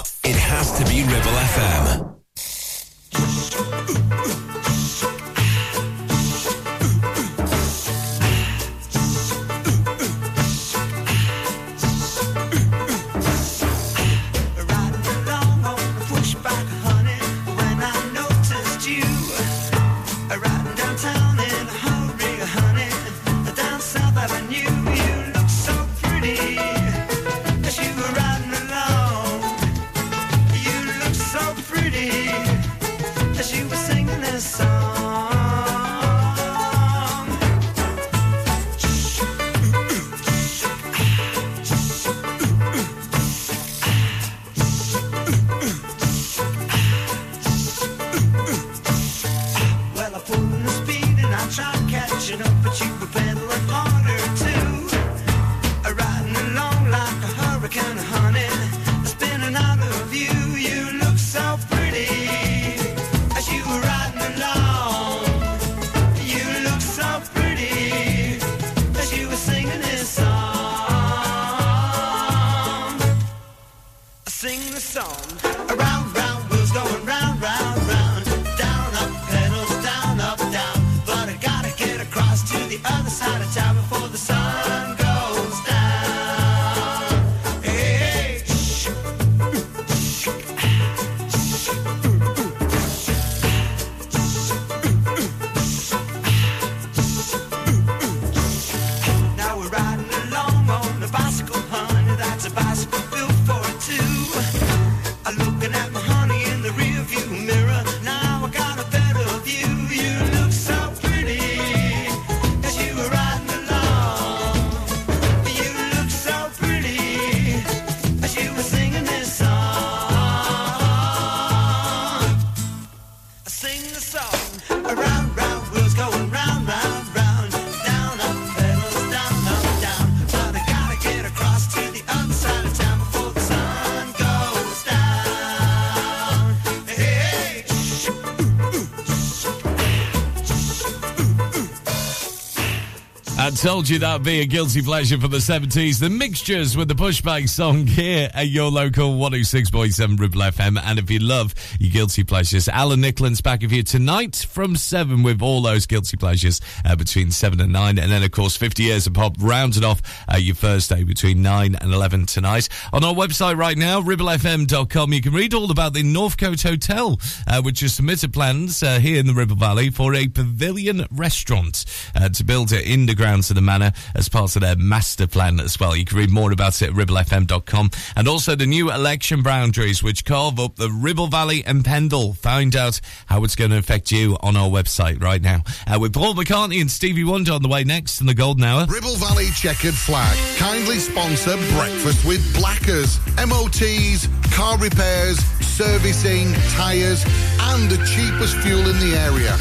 [143.56, 145.98] told you that'd be a guilty pleasure for the 70s.
[145.98, 150.78] The mixtures with the pushback song here at your local 106.7 Ribble FM.
[150.82, 155.22] And if you love your guilty pleasures, Alan Nickland's back with you tonight from 7
[155.22, 157.98] with all those guilty pleasures uh, between 7 and 9.
[157.98, 160.00] And then, of course, 50 years of pop rounded off
[160.32, 162.70] uh, your Thursday between 9 and 11 tonight.
[162.90, 167.60] On our website right now, ribblefm.com, you can read all about the Northcote Hotel, uh,
[167.60, 172.30] which has submitted plans uh, here in the Ribble Valley for a pavilion restaurant uh,
[172.30, 175.60] to build it in the grounds of the manor as part of their master plan
[175.60, 175.94] as well.
[175.94, 177.90] You can read more about it at ribblefm.com.
[178.16, 182.32] And also the new election boundaries, which carve up the Ribble Valley and Pendle.
[182.32, 185.62] Find out how it's going to affect you on our website right now.
[185.86, 188.86] Uh, with Paul McCartney and Stevie Wonder on the way next in the Golden Hour.
[188.86, 193.18] Ribble Valley Checkered Flag kindly sponsor Breakfast with Blackers.
[193.36, 197.24] MOTs, car repairs, servicing, tyres,
[197.60, 199.56] and the cheapest fuel in the area.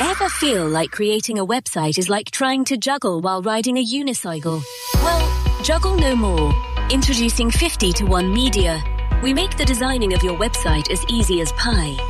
[0.00, 4.62] Ever feel like creating a website is like trying to juggle while riding a unicycle?
[4.94, 6.54] Well, juggle no more.
[6.90, 8.82] Introducing 50 to 1 Media.
[9.22, 12.09] We make the designing of your website as easy as pie.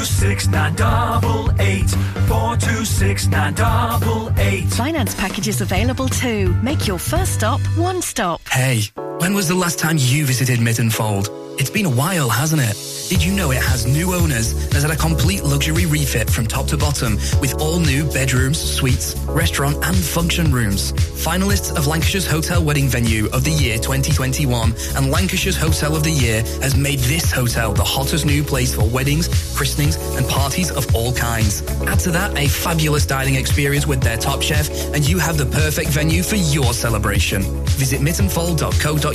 [0.00, 1.90] 426 988,
[2.26, 4.64] 426 988.
[4.72, 6.54] Finance packages available too.
[6.62, 8.40] Make your first stop one stop.
[8.48, 8.84] Hey,
[9.20, 11.28] when was the last time you visited Mitton Fold?
[11.58, 12.74] It's been a while, hasn't it?
[13.10, 16.46] Did you know it has new owners and has had a complete luxury refit from
[16.46, 20.92] top to bottom with all new bedrooms, suites, restaurant and function rooms?
[20.92, 26.10] Finalists of Lancashire's Hotel Wedding Venue of the Year 2021 and Lancashire's Hotel of the
[26.10, 30.94] Year has made this hotel the hottest new place for weddings, christenings and parties of
[30.94, 31.62] all kinds.
[31.82, 35.46] Add to that a fabulous dining experience with their top chef and you have the
[35.46, 37.42] perfect venue for your celebration.
[37.66, 39.09] Visit mittonfold.co.uk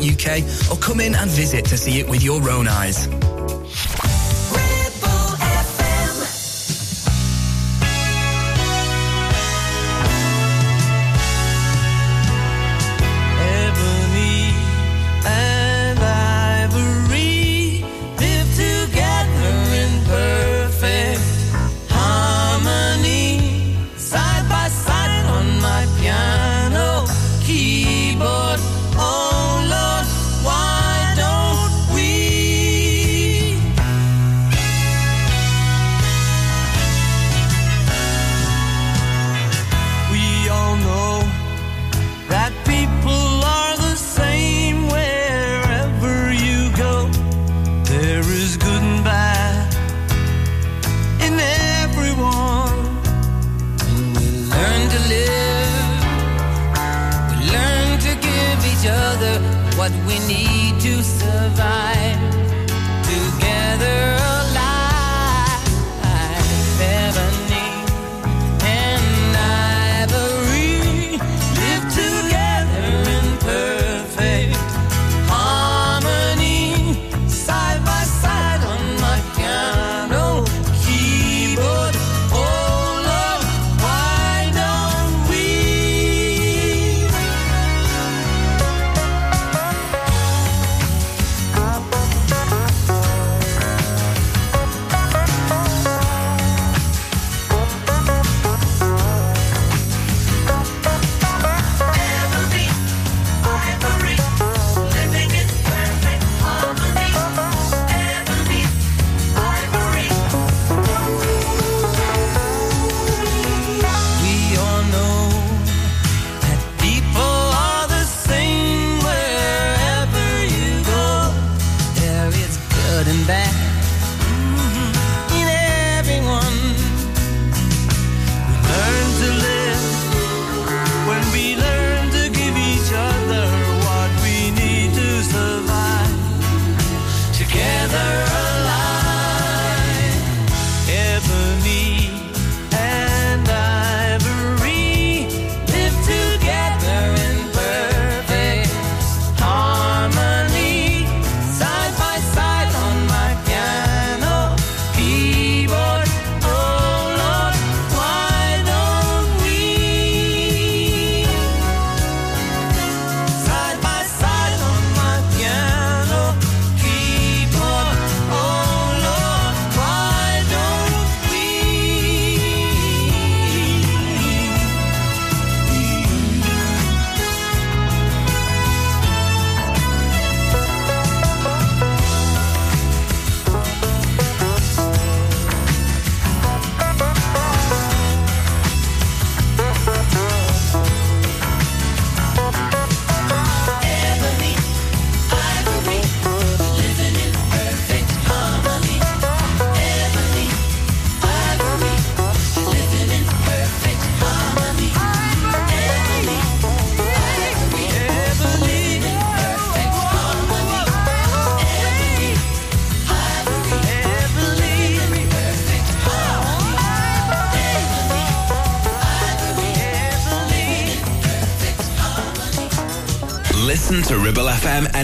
[0.72, 3.08] or come in and visit to see it with your own eyes.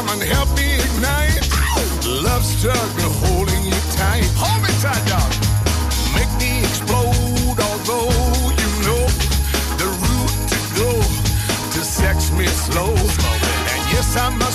[0.00, 1.44] come and help me ignite.
[2.06, 4.24] Love struggle holding you tight.
[4.40, 5.32] Hold me tight, dog.
[6.16, 8.12] Make me explode, although
[8.60, 9.02] you know
[9.80, 10.90] the route to go
[11.74, 12.92] to sex me slow.
[13.72, 14.49] And yes, I'm a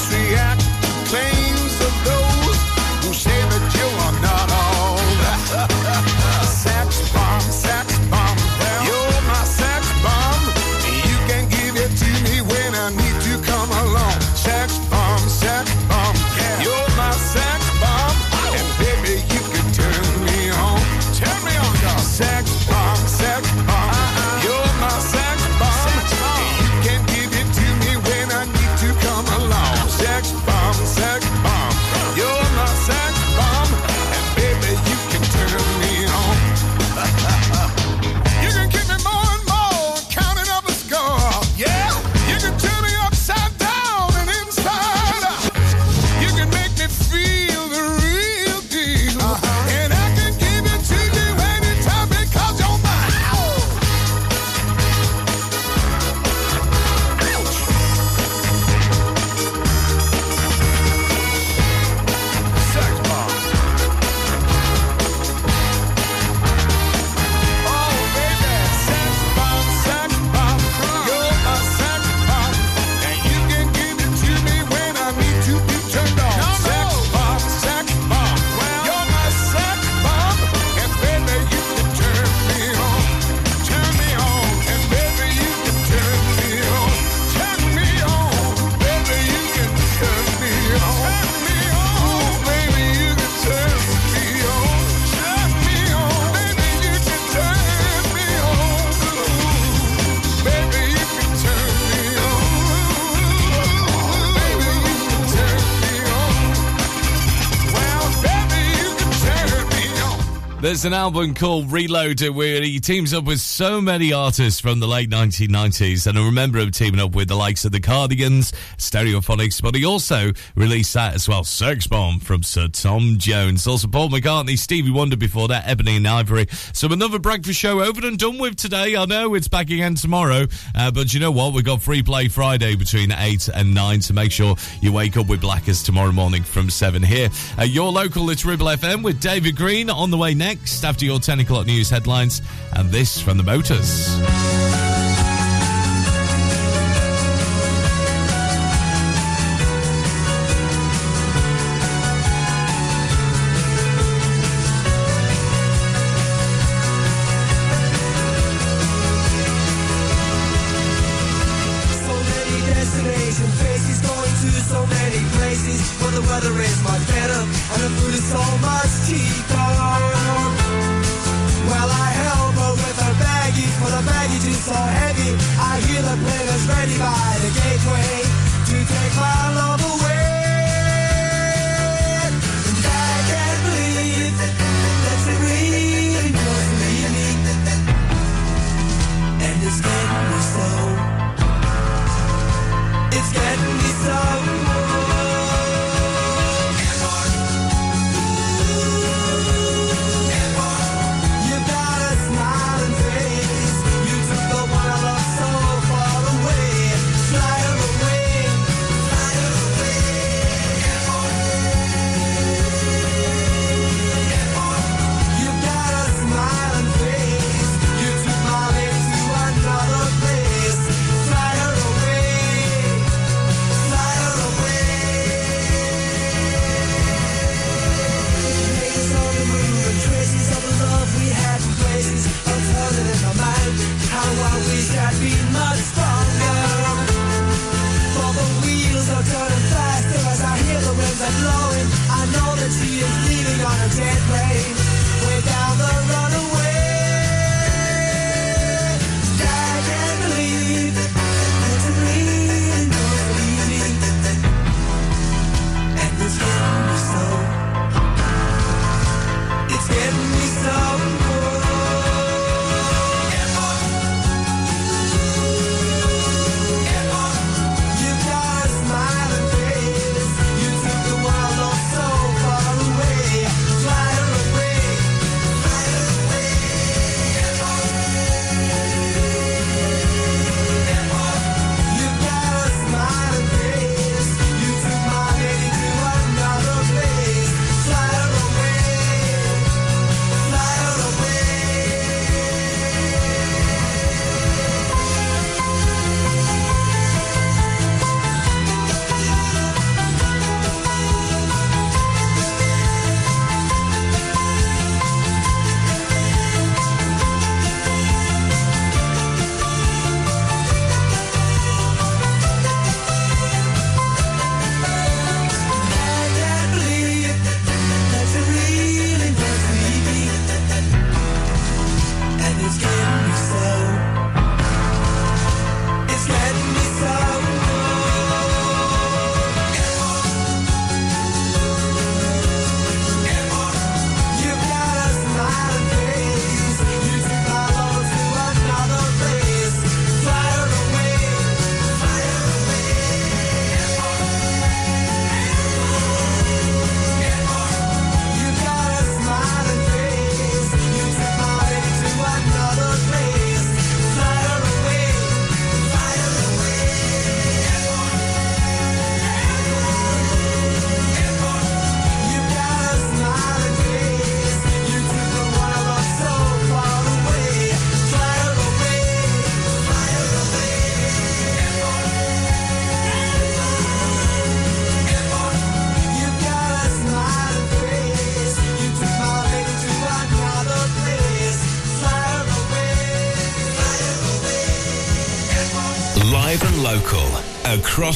[110.76, 114.88] There's an album called Reloaded where he teams up with so many artists from the
[114.88, 119.62] late 1990s, and I remember him teaming up with the likes of the Cardigans, Stereophonics,
[119.62, 124.10] but he also released that as well, Sex Bomb from Sir Tom Jones, also Paul
[124.10, 126.48] McCartney, Stevie Wonder before that, Ebony and Ivory.
[126.74, 128.98] So another breakfast show over and done with today.
[128.98, 130.46] I know it's back again tomorrow,
[130.76, 131.54] uh, but you know what?
[131.54, 135.28] We've got Free Play Friday between 8 and 9, so make sure you wake up
[135.28, 137.30] with Blackers tomorrow morning from 7 here.
[137.58, 141.20] Uh, your local, it's Ribble FM with David Green on the way next after your
[141.20, 142.42] 10 o'clock news headlines
[142.74, 144.85] and this from the Motors.